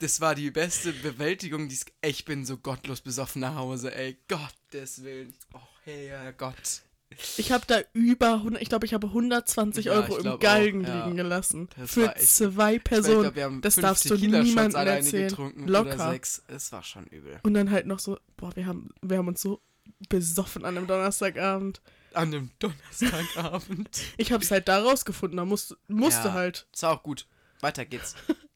[0.00, 1.68] Das war die beste Bewältigung.
[1.68, 4.18] Die ich bin so gottlos besoffen nach Hause, ey.
[4.28, 5.34] Gottes Willen.
[5.54, 6.82] Oh, Herrgott.
[7.36, 10.40] Ich habe da über 100, ich glaube, ich habe 120 Ja, Euro ich im glaub
[10.40, 11.04] Galgen auch, ja.
[11.04, 11.68] liegen gelassen.
[11.76, 13.22] Das Für echt- zwei Ich Personen.
[13.22, 15.28] glaub, wir haben das fünf darfst du niemandem erzählen.
[15.28, 16.14] getrunken Locker.
[16.48, 17.40] Es war schon übel.
[17.42, 19.60] Und dann halt noch so, boah, wir haben, wir haben uns so
[20.08, 21.82] besoffen an einem Donnerstagabend.
[22.14, 24.00] An einem Donnerstagabend.
[24.16, 26.34] Ich habe es halt da rausgefunden, da musste, musste Ja.
[26.34, 26.68] halt.
[26.72, 27.26] Ist auch gut.
[27.60, 28.14] Weiter geht's.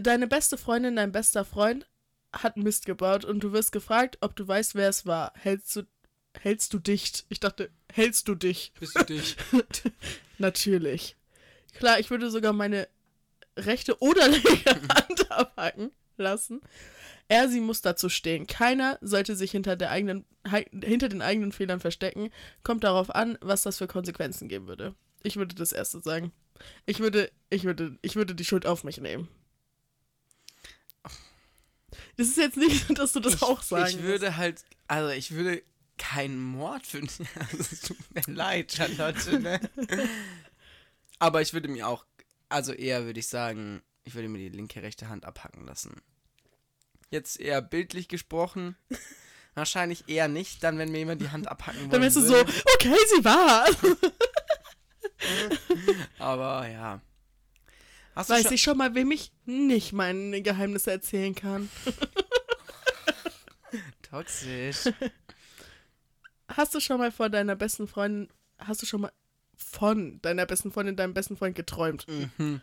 [0.00, 1.88] Deine beste Freundin, dein bester Freund
[2.32, 5.32] hat Mist gebaut und du wirst gefragt, ob du weißt, wer es war.
[5.34, 5.82] Hältst du,
[6.38, 7.24] hältst du dicht?
[7.30, 8.72] Ich dachte, hältst du dich?
[8.78, 9.36] Bist du dich?
[10.38, 11.16] Natürlich.
[11.74, 12.86] Klar, ich würde sogar meine
[13.56, 16.60] rechte oder linke Hand abhacken lassen.
[17.26, 18.46] Er, sie muss dazu stehen.
[18.46, 20.24] Keiner sollte sich hinter, der eigenen,
[20.82, 22.30] hinter den eigenen Fehlern verstecken.
[22.62, 24.94] Kommt darauf an, was das für Konsequenzen geben würde.
[25.24, 26.32] Ich würde das erste sagen.
[26.86, 29.28] Ich würde, ich würde, ich würde die Schuld auf mich nehmen.
[32.18, 35.30] Das ist jetzt nicht, so, dass du das auch sagen Ich würde halt, also ich
[35.30, 35.62] würde
[35.98, 37.28] keinen Mord finden.
[37.38, 39.60] Also, es tut mir leid, Charlotte, ne?
[41.20, 42.04] Aber ich würde mir auch,
[42.48, 46.02] also eher würde ich sagen, ich würde mir die linke, rechte Hand abhacken lassen.
[47.10, 48.76] Jetzt eher bildlich gesprochen.
[49.54, 52.36] Wahrscheinlich eher nicht, dann wenn mir jemand die Hand abhacken wollen Dann wärst du so,
[52.36, 53.64] okay, sie war.
[56.18, 57.00] Aber ja.
[58.18, 61.70] Hast Weiß schon, ich schon mal, wem ich nicht meine Geheimnisse erzählen kann.
[64.10, 64.92] Toxisch.
[66.48, 69.12] Hast du schon mal vor deiner besten Freundin, hast du schon mal
[69.56, 72.06] von deiner besten Freundin, deinem besten Freund geträumt?
[72.08, 72.60] Mhm.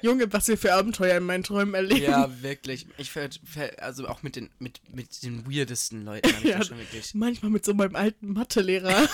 [0.00, 2.12] Junge, was wir für Abenteuer in meinen Träumen erleben.
[2.12, 2.86] Ja, wirklich.
[2.96, 3.30] Ich ver,
[3.78, 6.62] also auch mit den, mit, mit den weirdesten Leuten habe ich Ja.
[6.62, 7.14] schon wirklich.
[7.14, 8.94] Manchmal mit so meinem alten Mathelehrer.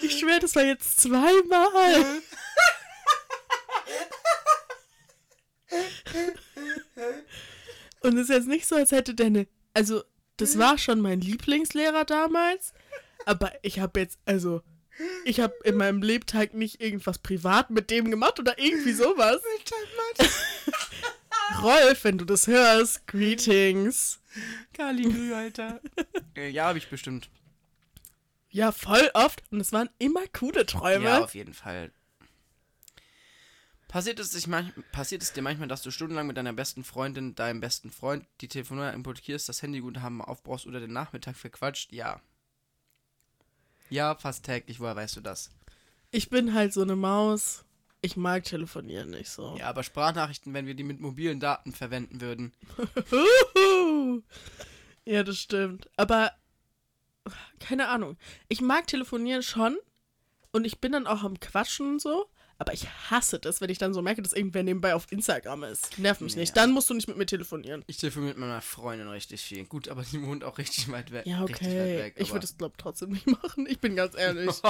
[0.00, 2.04] ich schwöre, das war jetzt zweimal.
[8.00, 9.46] Und es ist jetzt nicht so, als hätte der eine.
[9.74, 10.02] Also,
[10.36, 12.72] das war schon mein Lieblingslehrer damals.
[13.24, 14.62] Aber ich habe jetzt, also,
[15.24, 19.40] ich habe in meinem Lebtag nicht irgendwas privat mit dem gemacht oder irgendwie sowas.
[21.62, 24.20] Rolf, wenn du das hörst, greetings.
[24.72, 25.80] Kaligrü, Alter.
[26.36, 27.30] Äh, ja, habe ich bestimmt.
[28.50, 29.42] Ja, voll oft.
[29.50, 31.04] Und es waren immer coole Träume.
[31.04, 31.92] Ja, auf jeden Fall.
[33.96, 37.34] Passiert es, dich manch, passiert es dir manchmal, dass du stundenlang mit deiner besten Freundin,
[37.34, 41.94] deinem besten Freund die Telefonnummer importierst, das Handyguthaben aufbrauchst oder den Nachmittag verquatscht?
[41.94, 42.20] Ja.
[43.88, 44.80] Ja, fast täglich.
[44.80, 45.48] Woher weißt du das?
[46.10, 47.64] Ich bin halt so eine Maus.
[48.02, 49.56] Ich mag telefonieren nicht so.
[49.58, 52.52] Ja, aber Sprachnachrichten, wenn wir die mit mobilen Daten verwenden würden.
[55.06, 55.88] Ja, das stimmt.
[55.96, 56.32] Aber
[57.60, 58.18] keine Ahnung.
[58.48, 59.78] Ich mag telefonieren schon.
[60.52, 62.28] Und ich bin dann auch am Quatschen und so.
[62.58, 65.98] Aber ich hasse das, wenn ich dann so merke, dass irgendwer nebenbei auf Instagram ist.
[65.98, 66.56] Nerv mich Nee, nicht.
[66.56, 67.84] Dann musst du nicht mit mir telefonieren.
[67.86, 69.66] Ich telefoniere mit meiner Freundin richtig viel.
[69.66, 71.26] Gut, aber die wohnt auch richtig weit weg.
[71.26, 71.98] Ja, okay.
[71.98, 73.66] weg, ich würde es, glaube trotzdem nicht machen.
[73.68, 74.50] Ich bin ganz ehrlich.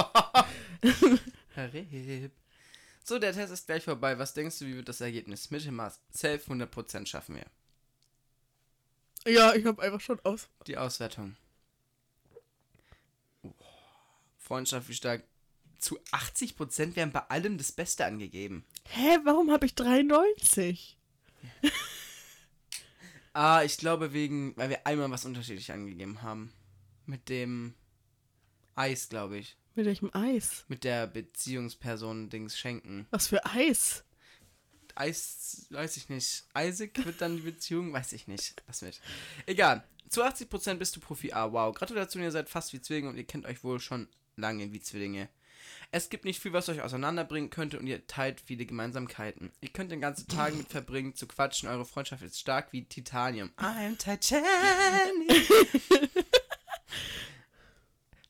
[3.03, 4.19] So, der Test ist gleich vorbei.
[4.19, 5.49] Was denkst du, wie wird das Ergebnis?
[5.49, 6.01] Mittelmaß.
[6.09, 7.45] Safe 100% schaffen wir.
[9.33, 10.49] ja, ich habe einfach schon aus.
[10.67, 11.37] Die Auswertung.
[14.37, 15.23] Freundschaft wie stark.
[15.79, 18.65] Zu 80% werden bei allem das Beste angegeben.
[18.85, 20.97] Hä, warum habe ich 93?
[23.39, 26.51] Ah, ich glaube wegen, weil wir einmal was unterschiedlich angegeben haben.
[27.05, 27.75] Mit dem
[28.73, 29.57] Eis, glaube ich.
[29.75, 30.65] Mit welchem Eis?
[30.69, 33.05] Mit der Beziehungsperson Dings schenken.
[33.11, 34.03] Was für Eis?
[34.95, 36.45] Eis, weiß ich nicht.
[36.57, 38.63] Isaac wird dann die Beziehung, weiß ich nicht.
[38.65, 38.99] Was mit.
[39.45, 39.87] Egal.
[40.09, 41.51] Zu 80% bist du Profi A.
[41.51, 41.75] Wow.
[41.75, 45.29] Gratulation, ihr seid fast wie Zwillinge und ihr kennt euch wohl schon lange wie Zwillinge.
[45.91, 49.51] Es gibt nicht viel, was euch auseinanderbringen könnte und ihr teilt viele Gemeinsamkeiten.
[49.61, 51.69] Ihr könnt den ganzen Tag mit verbringen, zu quatschen.
[51.69, 53.51] Eure Freundschaft ist stark wie Titanium.
[53.57, 55.39] I'm Titanium.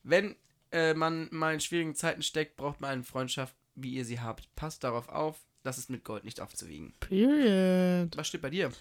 [0.03, 0.35] Wenn
[0.71, 4.53] äh, man mal in schwierigen Zeiten steckt, braucht man eine Freundschaft, wie ihr sie habt.
[4.55, 6.93] Passt darauf auf, das ist mit Gold nicht aufzuwiegen.
[6.99, 8.15] Period.
[8.15, 8.71] Was steht bei dir?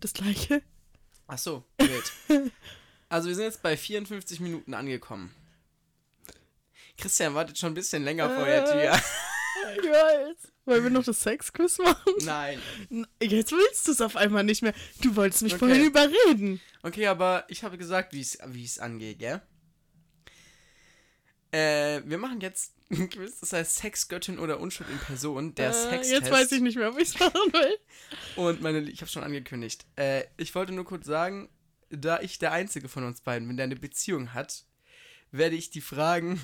[0.00, 0.62] Das gleiche?
[1.26, 2.12] Ach so, wild.
[3.08, 5.34] also wir sind jetzt bei 54 Minuten angekommen.
[6.98, 9.00] Christian wartet schon ein bisschen länger vor der Tür.
[9.78, 10.52] Ich weiß.
[10.66, 12.12] Wollen wir noch das Sexquiz machen?
[12.22, 12.60] Nein.
[13.22, 14.74] Jetzt willst du es auf einmal nicht mehr.
[15.00, 15.58] Du wolltest mich Okay.
[15.60, 16.60] vorhin überreden.
[16.82, 19.40] Okay, aber ich habe gesagt, wie es wie es angeht, gell?
[21.52, 25.72] Äh, wir machen jetzt ein Quiz, das heißt Sexgöttin oder Unschuld in Person, der äh,
[25.72, 26.10] Sextest.
[26.12, 27.78] jetzt weiß ich nicht mehr, ob ich es machen will.
[28.36, 29.86] Und meine, ich habe schon angekündigt.
[29.96, 31.48] Äh, ich wollte nur kurz sagen,
[31.90, 34.64] da ich der Einzige von uns beiden bin, der eine Beziehung hat,
[35.36, 36.40] werde ich die Fragen,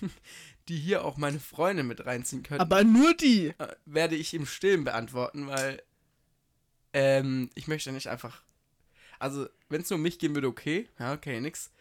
[0.68, 3.48] die hier auch meine Freunde mit reinziehen können, Aber nur die.
[3.58, 5.82] äh, werde ich im Stillen beantworten, weil
[6.92, 8.42] ähm, ich möchte nicht einfach.
[9.18, 10.88] Also, wenn es nur um mich gehen würde, okay.
[10.98, 11.72] Ja, okay, nix.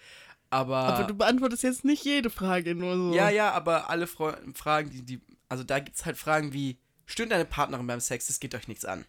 [0.49, 0.77] Aber.
[0.77, 3.13] Aber du beantwortest jetzt nicht jede Frage nur so.
[3.13, 5.21] ja, ja, aber alle Fro Fragen, die, die.
[5.49, 8.27] Also, da gibt es halt Fragen wie: Stöhnt deine Partnerin beim Sex?
[8.27, 9.05] Das geht euch nichts an.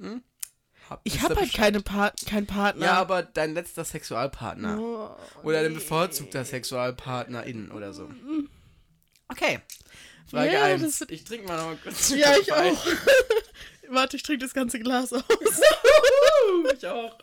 [0.00, 0.22] Hm?
[0.88, 2.86] Hab- Ich habe halt keine pa keinen Partner.
[2.86, 4.78] Ja, aber dein letzter Sexualpartner.
[4.80, 5.10] Oh,
[5.42, 5.78] Oder dein nee.
[5.78, 8.08] bevorzugter Sexualpartnerin oder so.
[9.28, 9.60] Okay.
[10.30, 10.82] Frage Ja, 1.
[10.82, 12.10] das wird- Ich trinke mal noch mal kurz.
[12.10, 12.74] Ja, ich Wein.
[12.74, 12.86] auch.
[13.88, 15.22] Warte, ich trinke das ganze Glas aus.
[16.76, 17.16] ich auch.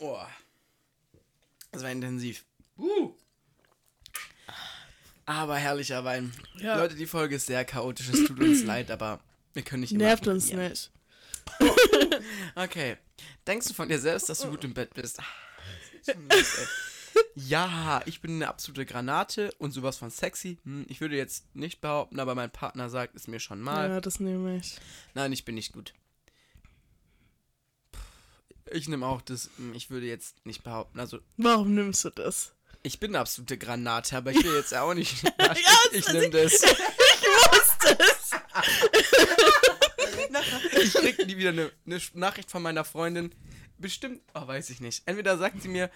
[0.00, 0.18] Oh.
[1.72, 2.44] Das war intensiv.
[2.78, 3.12] Uh.
[5.28, 6.32] Aber herrlicher Wein.
[6.56, 6.78] Ja.
[6.78, 8.08] Leute, die Folge ist sehr chaotisch.
[8.08, 9.20] Es tut uns leid, aber
[9.52, 10.70] wir können nicht immer Nervt uns abonnieren.
[10.70, 10.90] nicht.
[12.54, 12.96] Okay.
[13.46, 15.20] Denkst du von dir selbst, dass du gut im Bett bist?
[15.20, 16.14] Ah.
[17.34, 20.58] Ja, ich bin eine absolute Granate und sowas von sexy.
[20.64, 23.88] Hm, ich würde jetzt nicht behaupten, aber mein Partner sagt es mir schon mal.
[23.88, 24.76] Ja, das nehme ich.
[25.14, 25.92] Nein, ich bin nicht gut.
[28.70, 31.00] Ich nehme auch das, hm, ich würde jetzt nicht behaupten.
[31.00, 32.54] Also, Warum nimmst du das?
[32.82, 35.22] Ich bin eine absolute Granate, aber ich will jetzt auch nicht.
[35.38, 35.54] Ja,
[35.92, 36.52] ich ich das- nehme das.
[36.52, 38.30] wusste es.
[40.80, 43.34] Ich krieg nie wieder eine, eine Nachricht von meiner Freundin.
[43.78, 45.02] Bestimmt, oh, weiß ich nicht.
[45.06, 45.90] Entweder sagt sie mir,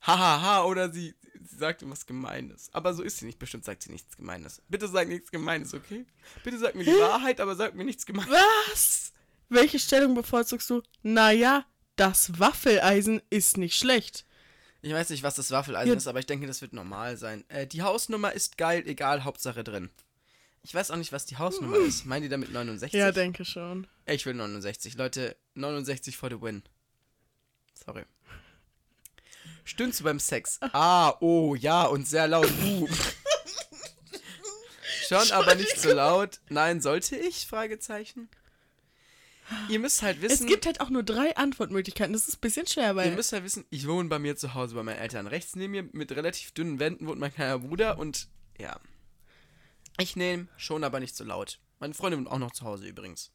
[0.00, 2.68] hahaha, oder sie, sie sagt irgendwas Gemeines.
[2.72, 3.38] Aber so ist sie nicht.
[3.38, 4.62] Bestimmt sagt sie nichts Gemeines.
[4.68, 6.04] Bitte sag nichts Gemeines, okay?
[6.44, 8.30] Bitte sag mir die Wahrheit, aber sag mir nichts Gemeines.
[8.70, 9.12] Was?
[9.48, 10.82] Welche Stellung bevorzugst du?
[11.02, 11.64] Naja,
[11.96, 14.24] das Waffeleisen ist nicht schlecht.
[14.88, 15.96] Ich weiß nicht, was das Waffeleisen Ja.
[15.96, 17.44] ist, aber ich denke, das wird normal sein.
[17.48, 19.90] Äh, die Hausnummer ist geil, egal, Hauptsache drin.
[20.62, 22.06] Ich weiß auch nicht, was die Hausnummer ist.
[22.06, 22.98] Meinen die damit 69?
[22.98, 23.86] Ja, denke schon.
[24.06, 24.94] Ich will 69.
[24.96, 26.62] Leute, 69 for the win.
[27.74, 28.04] Sorry.
[29.64, 30.58] Stöhnst du beim Sex?
[30.72, 32.50] Ah, oh, ja, und sehr laut.
[32.64, 32.88] Uh.
[35.06, 36.40] Schon, aber nicht so laut.
[36.48, 37.46] Nein, sollte ich?
[37.46, 38.28] Fragezeichen.
[39.68, 40.44] Ihr müsst halt wissen.
[40.44, 42.12] Es gibt halt auch nur drei Antwortmöglichkeiten.
[42.12, 43.14] Das ist ein bisschen schwer, Ihr weil.
[43.14, 45.26] müsst halt wissen, ich wohne bei mir zu Hause bei meinen Eltern.
[45.26, 48.28] Rechts neben mir mit relativ dünnen Wänden wohnt mein kleiner Bruder und
[48.58, 48.78] ja.
[49.98, 51.58] Ich nehme schon, aber nicht so laut.
[51.80, 53.32] Meine Freundin wohnt auch noch zu Hause übrigens.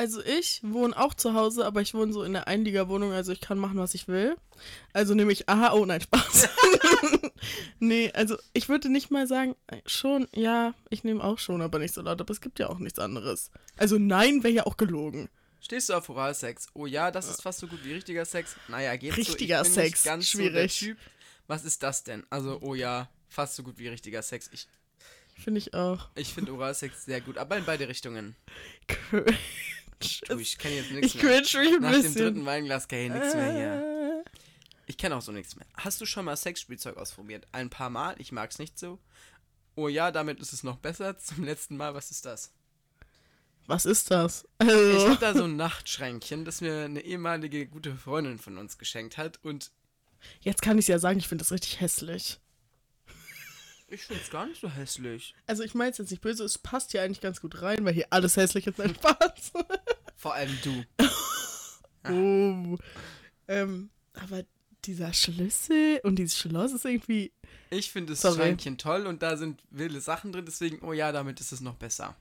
[0.00, 3.40] Also ich wohne auch zu Hause, aber ich wohne so in der Einliegerwohnung, also ich
[3.40, 4.36] kann machen, was ich will.
[4.92, 6.48] Also nehme ich, aha, oh nein, Spaß.
[7.80, 11.94] nee, also ich würde nicht mal sagen, schon, ja, ich nehme auch schon, aber nicht
[11.94, 13.50] so laut, aber es gibt ja auch nichts anderes.
[13.76, 15.28] Also nein, wäre ja auch gelogen.
[15.58, 16.68] Stehst du auf Oralsex?
[16.74, 18.54] Oh ja, das ist fast so gut wie richtiger Sex.
[18.68, 19.70] Naja, geht Richtiger so.
[19.70, 20.78] Ich bin Sex, ganz schwierig.
[20.78, 20.92] So.
[21.48, 22.24] Was ist das denn?
[22.30, 24.48] Also, oh ja, fast so gut wie richtiger Sex.
[24.52, 24.68] Ich,
[25.34, 26.08] Finde ich auch.
[26.14, 28.36] ich finde Oralsex sehr gut, aber in beide Richtungen.
[28.86, 29.24] Cringe.
[30.28, 31.42] Du, ich kenne jetzt nichts Ich mehr.
[31.42, 32.14] cringe mich ein Nach dem bisschen.
[32.14, 34.24] dritten Weinglas kann ich nichts mehr hier.
[34.86, 35.66] Ich kenne auch so nichts mehr.
[35.76, 37.46] Hast du schon mal Sexspielzeug ausprobiert?
[37.52, 38.98] Ein paar Mal, ich mag es nicht so.
[39.74, 41.18] Oh ja, damit ist es noch besser.
[41.18, 42.52] Zum letzten Mal, was ist das?
[43.66, 44.46] Was ist das?
[44.62, 48.78] Ich Also, habe da so ein Nachtschränkchen, das mir eine ehemalige gute Freundin von uns
[48.78, 49.38] geschenkt hat.
[49.44, 49.72] Und
[50.40, 52.40] jetzt kann ich ja sagen, ich finde das richtig hässlich.
[53.88, 55.34] Ich finde es gar nicht so hässlich.
[55.46, 57.94] Also ich meine es jetzt nicht böse, es passt hier eigentlich ganz gut rein, weil
[57.94, 59.52] hier alles hässlich ist, ein Spaß.
[60.16, 60.84] Vor allem du.
[62.10, 62.78] Oh.
[63.48, 64.44] Ähm, aber
[64.84, 67.32] dieser Schlüssel und dieses Schloss ist irgendwie.
[67.68, 68.36] Ich finde das Sorry.
[68.36, 71.74] Schränkchen toll und da sind wilde Sachen drin, deswegen, oh ja, damit ist es noch
[71.74, 72.16] besser.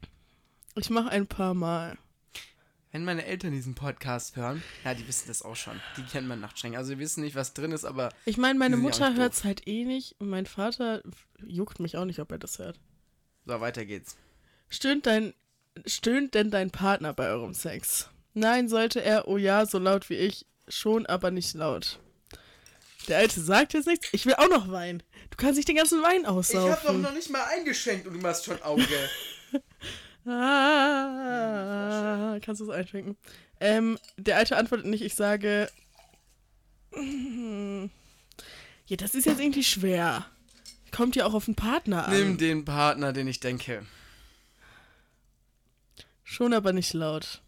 [0.75, 1.97] Ich mache ein paar Mal.
[2.91, 5.79] Wenn meine Eltern diesen Podcast hören, ja, die wissen das auch schon.
[5.97, 6.77] Die kennen mein Nachtschränke.
[6.77, 9.67] Also, die wissen nicht, was drin ist, aber Ich meine, meine Mutter hört es halt
[9.67, 11.03] eh nicht und mein Vater
[11.45, 12.79] juckt mich auch nicht, ob er das hört.
[13.45, 14.15] so, weiter geht's.
[14.69, 15.33] Stöhnt dein.
[15.85, 18.09] Stöhnt denn dein Partner bei eurem Sex?
[18.33, 21.99] Nein, sollte er, oh ja, so laut wie ich, schon, aber nicht laut.
[23.07, 24.07] Der Alte sagt jetzt nichts.
[24.11, 25.03] Ich will auch noch Wein.
[25.29, 27.01] Du kannst nicht den ganzen Wein aussaufen.
[27.13, 28.85] nicht mal eingeschenkt und du machst schon Auge.
[30.29, 31.99] Ah,
[32.41, 33.17] kannst du es einschenken?
[33.59, 35.69] Ähm, der Alte antwortet nicht, ich sage.
[38.85, 40.25] Ja, das ist jetzt irgendwie schwer.
[40.91, 42.13] Kommt ja auch auf den Partner an.
[42.13, 43.85] Nimm den Partner, den ich denke.
[46.23, 47.41] Schon aber nicht laut.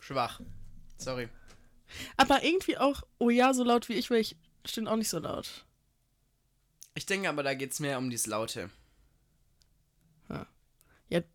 [0.00, 0.40] Schwach.
[0.96, 1.28] Sorry.
[2.16, 5.18] Aber irgendwie auch, oh ja, so laut wie ich, weil ich stehen auch nicht so
[5.18, 5.64] laut.
[6.94, 8.70] Ich denke aber, da geht es mehr um dieses Laute.
[10.28, 10.46] Ja,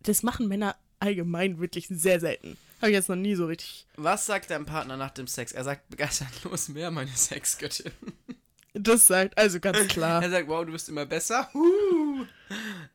[0.03, 2.57] das machen Männer allgemein wirklich sehr selten.
[2.81, 3.85] Habe ich jetzt noch nie so richtig.
[3.95, 5.51] Was sagt dein Partner nach dem Sex?
[5.51, 6.29] Er sagt begeistert
[6.69, 7.91] mehr, meine Sexgöttin.
[8.73, 10.21] Das sagt, also ganz klar.
[10.23, 11.49] Er sagt, wow, du bist immer besser.
[11.53, 12.25] Huh.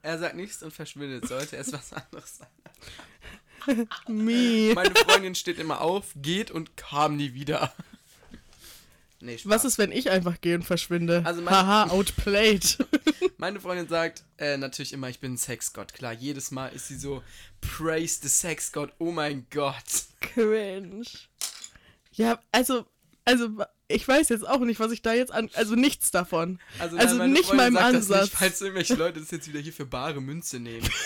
[0.02, 1.26] Er sagt nichts und verschwindet.
[1.26, 3.86] Sollte es was anderes sein.
[4.08, 4.72] Me.
[4.74, 7.72] Meine Freundin steht immer auf, geht und kam nie wieder.
[9.22, 9.38] Nee.
[9.44, 11.22] Was ist, wenn ich einfach gehe und verschwinde?
[11.24, 12.78] Also mein- Haha, outplayed.
[13.36, 15.92] Meine Freundin sagt äh, natürlich immer, ich bin ein Sexgott.
[15.94, 17.22] Klar, jedes Mal ist sie so,
[17.60, 20.04] praise the Sexgott, oh mein Gott.
[20.20, 21.04] Cringe.
[22.12, 22.86] Ja, also,
[23.24, 23.48] also,
[23.88, 25.50] ich weiß jetzt auch nicht, was ich da jetzt an.
[25.54, 26.60] Also nichts davon.
[26.78, 28.22] Also, Also meine nicht Freundin meinem sagt das Ansatz.
[28.30, 30.88] Nicht, falls irgendwelche Leute das jetzt wieder hier für bare Münze nehmen.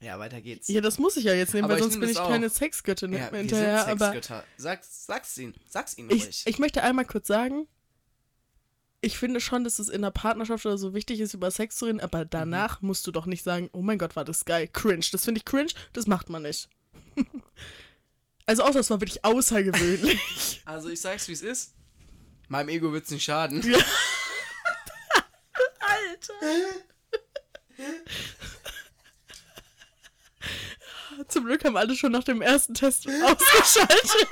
[0.00, 0.68] ja, weiter geht's.
[0.68, 2.28] Ja, das muss ich ja jetzt nehmen, Aber weil sonst bin das ich auch.
[2.28, 3.80] keine Sexgöttin Ja, wir hinterher.
[3.84, 4.44] sind Aber Sexgötter.
[4.56, 5.54] Sag's, sag's ihnen.
[5.68, 6.42] Sag's ihnen ich, ruhig.
[6.46, 7.66] ich möchte einmal kurz sagen,
[9.04, 11.84] ich finde schon, dass es in der Partnerschaft oder so wichtig ist, über Sex zu
[11.86, 12.88] reden, aber danach Mhm.
[12.88, 14.68] musst du doch nicht sagen, oh mein Gott, war das geil.
[14.72, 15.04] Cringe.
[15.12, 16.68] Das finde ich cringe, das macht man nicht.
[18.46, 20.62] also außer es war wirklich außergewöhnlich.
[20.66, 21.74] also ich sag's wie es ist.
[22.48, 23.62] Meinem Ego wird's nicht schaden.
[25.80, 26.34] Alter.
[31.28, 34.28] Zum Glück haben alle schon nach dem ersten Test ausgeschaltet.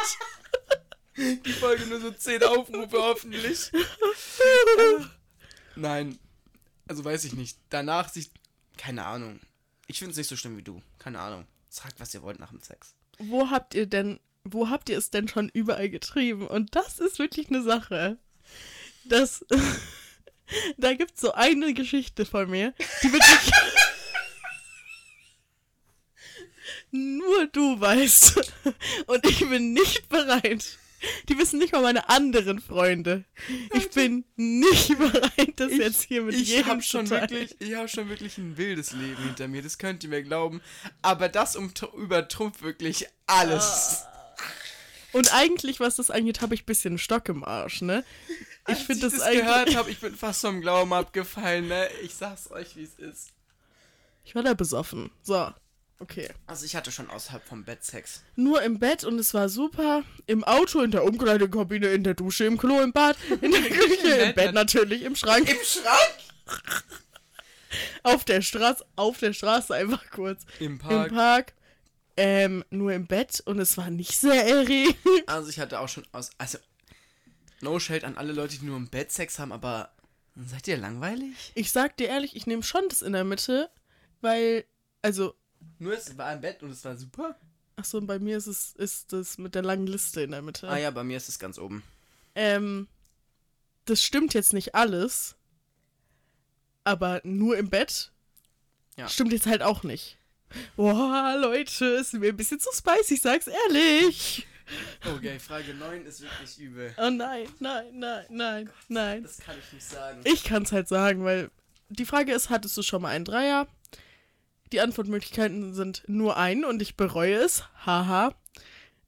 [1.16, 3.70] Die Folge nur so 10 Aufrufe hoffentlich.
[5.76, 6.18] Nein.
[6.88, 7.58] Also weiß ich nicht.
[7.70, 8.30] Danach sich.
[8.78, 9.40] Keine Ahnung.
[9.86, 10.82] Ich find's nicht so schlimm wie du.
[10.98, 11.46] Keine Ahnung.
[11.68, 12.94] Sagt, was ihr wollt nach dem Sex.
[13.18, 16.46] Wo habt ihr denn, wo habt ihr es denn schon überall getrieben?
[16.46, 18.16] Und das ist wirklich eine Sache.
[19.04, 19.44] Das,
[20.78, 23.52] da gibt's so eine Geschichte von mir, die wirklich
[26.90, 28.52] nur du weißt.
[29.06, 30.78] Und ich bin nicht bereit.
[31.28, 33.24] Die wissen nicht mal meine anderen Freunde.
[33.74, 37.74] Ich bin nicht bereit, das jetzt hier mit ich jedem hab schon zu wirklich, ich
[37.74, 40.60] habe schon wirklich ein wildes Leben hinter mir, das könnt ihr mir glauben.
[41.02, 44.04] Aber das um, übertrumpft wirklich alles.
[45.12, 48.04] Und eigentlich, was das angeht, habe ich ein bisschen einen Stock im Arsch, ne?
[48.66, 49.44] Ich Als finde ich das, das eigentlich.
[49.44, 51.88] gehört habe, ich bin fast vom Glauben abgefallen, ne?
[52.02, 53.32] Ich sag's euch, wie es ist.
[54.24, 55.10] Ich war da besoffen.
[55.22, 55.50] So,
[56.02, 56.28] okay.
[56.46, 58.22] Also ich hatte schon außerhalb vom Bett Sex.
[58.36, 60.02] Nur im Bett und es war super.
[60.26, 64.08] Im Auto, in der Umkleidekabine, in der Dusche, im Klo, im Bad, in der Küche,
[64.08, 66.18] im Bett Bett natürlich, im Schrank, Im Schrank?
[68.02, 70.44] auf der Straße, auf der Straße einfach kurz.
[70.60, 71.10] Im Park.
[71.10, 71.54] Im Park.
[72.16, 74.96] Ähm, nur im Bett und es war nicht sehr erregend.
[75.26, 76.30] Also ich hatte auch schon aus.
[76.36, 76.58] Also.
[77.60, 79.92] No shade an alle Leute, die nur im Bett Sex haben, aber.
[80.34, 81.52] Seid ihr langweilig?
[81.54, 83.70] Ich sag dir ehrlich, ich nehme schon das in der Mitte,
[84.20, 84.64] weil,
[85.02, 85.34] also,
[85.82, 87.36] Nur es war im Bett und es war super.
[87.76, 90.68] achso, bei mir ist es, ist das mit der langen Liste in der Mitte.
[90.68, 91.82] Ah ja, bei mir ist es ganz oben.
[92.36, 92.86] Ähm,
[93.86, 95.34] das stimmt jetzt nicht alles,
[96.84, 98.12] aber nur im Bett
[98.96, 99.08] Ja.
[99.08, 100.18] stimmt jetzt halt auch nicht.
[100.76, 104.46] Boah, Leute, ist mir ein bisschen zu spicy, ich sag's ehrlich.
[105.16, 106.94] Okay, Frage 9 ist wirklich übel.
[106.98, 109.22] Oh nein, nein, nein, nein, nein.
[109.24, 110.20] Das kann ich nicht sagen.
[110.24, 111.50] Ich kann's halt sagen, weil
[111.88, 113.66] die Frage ist, hattest du schon mal einen Dreier?
[114.72, 117.64] Die Antwortmöglichkeiten sind nur ein und ich bereue es.
[117.86, 118.34] Haha.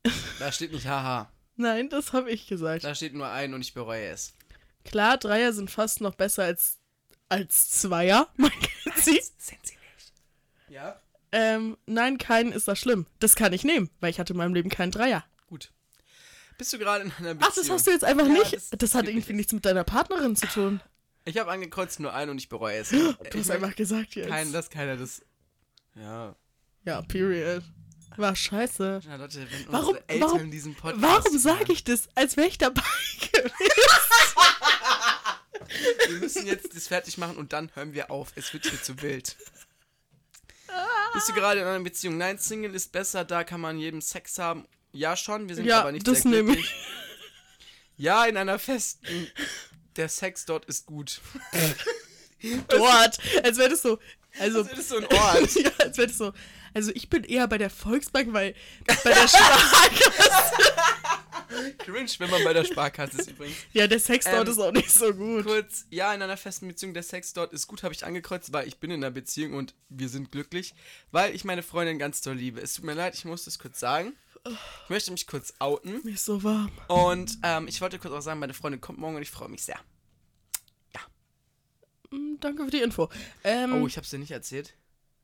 [0.38, 1.30] Da steht nicht haha.
[1.56, 2.84] Nein, das habe ich gesagt.
[2.84, 4.34] Da steht nur ein und ich bereue es.
[4.84, 6.76] Klar, Dreier sind fast noch besser als,
[7.30, 8.28] als Zweier.
[8.36, 9.12] Man kennt sie.
[9.38, 10.12] Sind sie nicht.
[10.68, 11.00] Ja?
[11.32, 13.06] Ähm, nein, keinen ist das schlimm.
[13.20, 15.24] Das kann ich nehmen, weil ich hatte in meinem Leben keinen Dreier.
[15.46, 15.72] Gut.
[16.58, 17.50] Bist du gerade in einer Beziehung?
[17.50, 18.52] Ach, das hast du jetzt einfach Ja, nicht?
[18.52, 19.36] das Das, hat irgendwie nicht.
[19.36, 20.80] nichts mit deiner Partnerin zu tun.
[21.24, 22.90] Ich habe angekreuzt nur ein und ich bereue es.
[22.90, 24.28] Du ich hast einfach gesagt jetzt.
[24.28, 25.22] kein, dass keiner das.
[25.94, 26.34] Ja.
[26.84, 27.62] Ja, period.
[28.16, 29.00] War scheiße.
[29.06, 31.02] Ja, Leute, wenn Warum- unsere Eltern warum- diesen Podcast.
[31.02, 32.82] Warum sage ich das, als wäre ich dabei
[33.32, 33.52] gewesen?
[36.08, 38.32] Wir müssen jetzt das fertig machen und dann hören wir auf.
[38.36, 39.36] Es wird hier zu wild.
[41.14, 42.18] Bist du gerade in einer Beziehung?
[42.18, 44.66] Nein, Single ist besser, da kann man jedem Sex haben.
[44.92, 46.74] Ja, schon, wir sind Ja, aber nicht das sehr nehme glücklich.
[47.96, 49.28] Ja, in einer festen.
[49.96, 51.20] Der Sex dort ist gut.
[52.68, 53.18] Dort.
[53.42, 53.98] Als wäre das so.
[54.38, 55.54] Also, Das ist so ein Ort.
[55.54, 56.32] ja, als wäre das so.
[56.74, 58.54] Also, ich bin eher bei der Volksbank, weil
[59.04, 60.72] bei der Sparkasse.
[61.78, 63.56] Cringe, wenn man bei der Sparkasse ist übrigens.
[63.72, 65.44] ja, der Sex dort Ähm, ist auch nicht so gut.
[65.44, 68.66] Kurz, ja, in einer festen Beziehung, der Sex dort ist gut, habe ich angekreuzt, weil
[68.66, 70.74] ich bin in einer Beziehung und wir sind glücklich,
[71.12, 72.60] weil ich meine Freundin ganz doll liebe.
[72.60, 74.14] Es tut mir leid, ich muss das kurz sagen.
[74.46, 76.00] Ich möchte mich kurz outen.
[76.02, 76.72] Mir ist so warm.
[76.88, 79.62] Und ähm, ich wollte kurz auch sagen, meine Freundin kommt morgen und ich freue mich
[79.62, 79.78] sehr.
[82.14, 83.08] Hm, Danke für die Info.
[83.42, 84.74] Ähm, Oh, ich hab's dir nicht erzählt.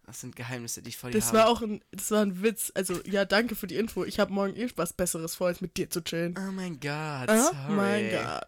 [0.07, 1.39] Das sind Geheimnisse, die ich vor dir Das habe.
[1.39, 2.73] war auch ein, das war ein Witz.
[2.75, 4.05] Also, ja, danke für die Info.
[4.05, 6.35] Ich habe morgen eh was Besseres vor, als mit dir zu chillen.
[6.37, 7.73] Oh mein Gott, Oh sorry.
[7.77, 8.47] mein Gott.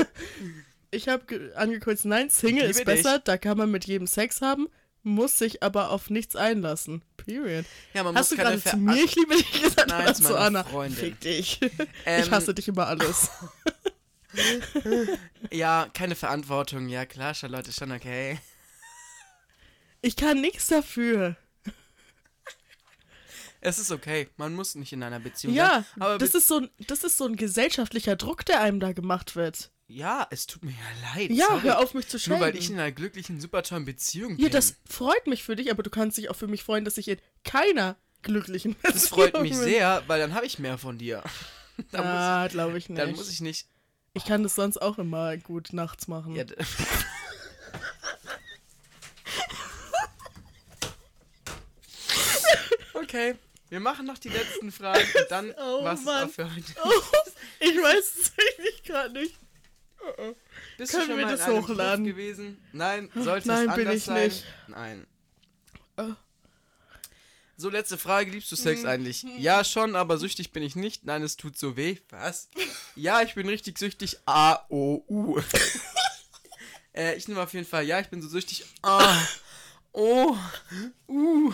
[0.91, 3.03] ich habe angekreuzt, nein, Single ist liebe dich.
[3.03, 4.67] besser, da kann man mit jedem Sex haben,
[5.03, 7.01] muss sich aber auf nichts einlassen.
[7.17, 7.65] Period.
[7.93, 10.37] Ja, man Hast du muss keine gerade zu mir, ich liebe dich gesagt, Nein, zu
[10.37, 10.63] Anna?
[10.63, 10.97] Freundin.
[10.99, 11.59] Fick dich.
[12.05, 13.29] Ähm, ich hasse dich über alles.
[15.51, 16.87] Ja, keine Verantwortung.
[16.89, 18.39] Ja, klar, Charlotte, ist schon okay.
[20.01, 21.35] Ich kann nichts dafür.
[23.63, 24.27] Es ist okay.
[24.37, 26.01] Man muss nicht in einer Beziehung Ja, sein.
[26.01, 29.35] Aber das ist, so ein, das ist so ein gesellschaftlicher Druck, der einem da gemacht
[29.35, 29.69] wird.
[29.87, 31.29] ja, es tut mir ja leid.
[31.31, 31.61] Ja, sorry.
[31.61, 32.39] hör auf mich zu Nur schämen.
[32.41, 34.45] weil ich in einer glücklichen, super tollen Beziehung bin.
[34.45, 36.97] Ja, das freut mich für dich, aber du kannst dich auch für mich freuen, dass
[36.97, 39.59] ich in keiner glücklichen Beziehung das freut mich bin.
[39.61, 41.21] sehr, weil dann habe ich mehr von dir.
[41.93, 42.99] Ah, glaube ich nicht.
[42.99, 43.67] ich, dann muss ich nicht.
[44.13, 46.35] Ich kann das sonst auch immer gut nachts machen.
[46.35, 46.43] Ja,
[52.93, 53.35] okay,
[53.69, 56.29] wir machen noch die letzten Fragen und dann Oh, was Mann.
[56.29, 56.73] für heute.
[56.83, 57.01] Oh,
[57.59, 59.35] ich weiß es eigentlich gerade nicht.
[60.77, 62.05] Bist Können du schon wir mal das in einem hochladen?
[62.05, 62.57] Club gewesen?
[62.73, 64.23] Nein, sollte Nein, es bin anders ich sein?
[64.27, 64.45] nicht.
[64.67, 65.07] Nein.
[65.97, 66.13] Oh.
[67.61, 68.31] So, letzte Frage.
[68.31, 68.55] Liebst du.
[68.55, 69.23] Sex eigentlich?
[69.37, 71.05] Ja, schon, aber süchtig bin ich nicht.
[71.05, 71.97] Nein, es tut so weh.
[72.09, 72.49] Was?
[72.95, 74.17] Ja, ich bin richtig süchtig.
[74.25, 75.39] A, O, U.
[76.95, 77.85] äh, ich nehme auf jeden Fall.
[77.85, 78.65] Ja, ich bin so süchtig.
[78.81, 79.15] A,
[79.93, 80.35] O,
[81.07, 81.53] U.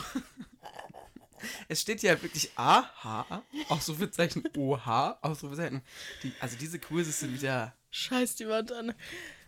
[1.68, 5.82] Es steht hier wirklich A, H, Ausrufezeichen O, H, Ausrufezeichen.
[6.24, 7.76] Die, also diese Quizzes sind wieder...
[7.92, 8.94] Scheiß die Wand an.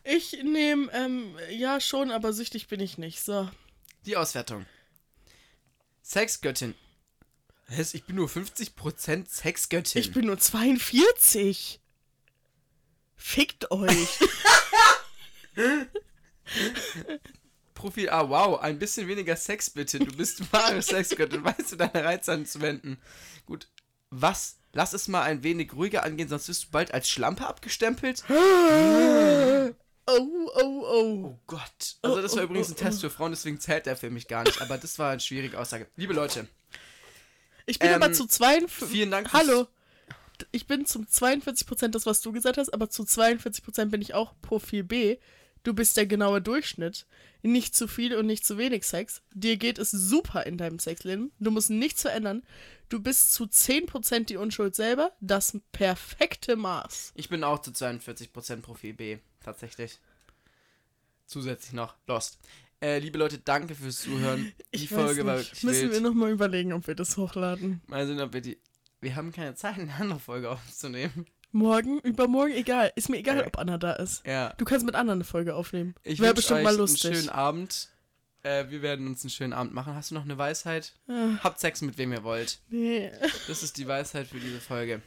[0.04, 3.22] Ich nehme, ähm, ja schon, aber süchtig bin ich nicht.
[3.22, 3.50] So.
[4.06, 4.66] Die Auswertung.
[6.10, 6.74] Sexgöttin.
[7.68, 7.94] Was?
[7.94, 10.02] Ich bin nur 50% Sexgöttin.
[10.02, 11.80] Ich bin nur 42.
[13.16, 14.20] Fickt euch.
[17.76, 20.00] Profil A, wow, ein bisschen weniger Sex bitte.
[20.00, 22.98] Du bist wahre Sexgöttin, weißt du deine Reize anzuwenden.
[23.46, 23.68] Gut,
[24.10, 24.58] was?
[24.74, 28.24] Lass es mal ein wenig ruhiger angehen, sonst wirst du bald als Schlampe abgestempelt.
[30.18, 31.26] oh, oh, oh.
[31.26, 31.98] Oh Gott.
[32.02, 34.10] Also das war Oh, oh, übrigens ein oh, Test für Frauen, deswegen zählt der für
[34.10, 34.62] mich gar nicht.
[34.62, 35.88] Aber das war eine schwierige Aussage.
[35.96, 36.48] Liebe Leute,
[37.66, 38.88] Ich bin Ähm, aber zu 42.
[38.90, 39.68] vielen Dank Hallo.
[40.52, 44.34] Ich bin zum 42% das, was du gesagt hast, aber zu 42% bin ich auch
[44.42, 45.18] Profil B.
[45.64, 47.06] Du bist der genaue Durchschnitt.
[47.42, 49.22] Nicht zu viel und nicht zu wenig Sex.
[49.34, 51.32] Dir geht es super in deinem Sexleben.
[51.40, 52.44] Du musst nichts verändern.
[52.90, 55.12] Du bist zu 10% die Unschuld selber.
[55.22, 57.12] Das perfekte Maß.
[57.16, 59.18] ich bin auch zu 42% Profil B.
[59.44, 60.00] Tatsächlich.
[61.26, 62.40] Zusätzlich noch Lost.
[62.82, 64.52] Äh, liebe Leute, danke fürs Zuhören.
[64.74, 65.94] Die Ich Folge weiß war wirklich Müssen wild.
[65.94, 67.82] wir nochmal überlegen, ob wir das hochladen.
[67.88, 68.58] Mal sehen, ob wir die.
[69.02, 71.26] Wir haben keine Zeit, eine andere Folge aufzunehmen.
[71.52, 72.92] Morgen, übermorgen, egal.
[72.96, 73.46] Ist mir egal, Äh.
[73.48, 74.26] ob Anna da ist.
[74.26, 74.54] Ja.
[74.58, 75.96] Du kannst mit Anna eine Folge aufnehmen.
[76.04, 77.16] Ich Wäre bestimmt euch mal einen lustig.
[77.16, 77.90] schönen Abend.
[78.44, 79.96] Äh, wir werden uns einen schönen Abend machen.
[79.96, 80.94] Hast du noch eine Weisheit?
[81.08, 82.60] Ah, Habt Sex mit wem ihr wollt.
[82.70, 83.12] nee.
[83.48, 85.02] Das ist die Weisheit für diese Folge.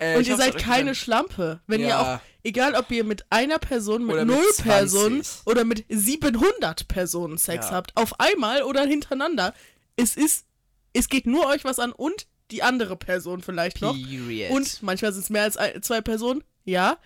[0.00, 0.94] Äh, Und ihr seid keine.
[0.94, 1.60] Schlampe.
[1.66, 2.16] Wenn ihr Ja.
[2.16, 4.64] auch, egal ob ihr mit einer Person, mit mit null 20.
[4.64, 7.72] Personen oder mit 700 Personen Sex Ja.
[7.72, 9.54] habt, auf einmal oder hintereinander,
[9.96, 10.46] es ist,
[10.94, 13.94] es geht nur euch was an und die andere Person vielleicht noch.
[13.94, 14.50] Period.
[14.50, 16.98] Und manchmal sind es mehr als ein, zwei Personen, ja.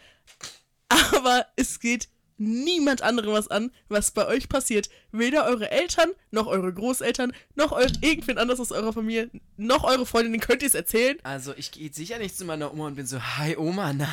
[0.88, 2.08] Aber es geht
[2.38, 4.88] niemand anderem was an, was bei euch passiert.
[5.16, 10.06] Weder eure Eltern, noch eure Großeltern, noch eure, irgendwen anderes aus eurer Familie, noch eure
[10.06, 11.18] Freundinnen könnt ihr es erzählen.
[11.22, 14.08] also, ich gehe sicher nicht zu meiner Oma und bin so, hi Oma, na.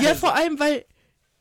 [0.00, 0.86] Ja, vor allem, weil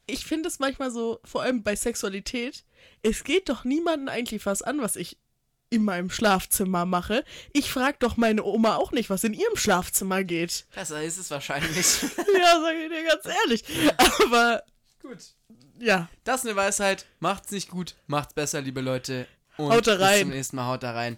[0.06, 2.66] ich finde es manchmal so, vor allem bei Sexualität,
[3.04, 5.18] es geht doch niemanden eigentlich was an, was ich
[5.70, 7.24] in meinem Schlafzimmer mache.
[7.54, 10.68] Ich frage doch meine Oma auch nicht, was in ihrem Schlafzimmer geht.
[10.76, 11.76] Besser ist es wahrscheinlich.
[12.02, 13.64] ja, sage ich dir ganz ehrlich.
[14.26, 14.64] Aber
[15.02, 15.20] gut.
[15.80, 17.06] Ja, Das ist eine Weisheit.
[17.20, 19.28] Macht's nicht gut, macht's besser, liebe Leute.
[19.58, 20.20] Und Haut da bis rein.
[20.22, 20.68] zum nächsten Mal.
[20.68, 21.18] Haut da rein.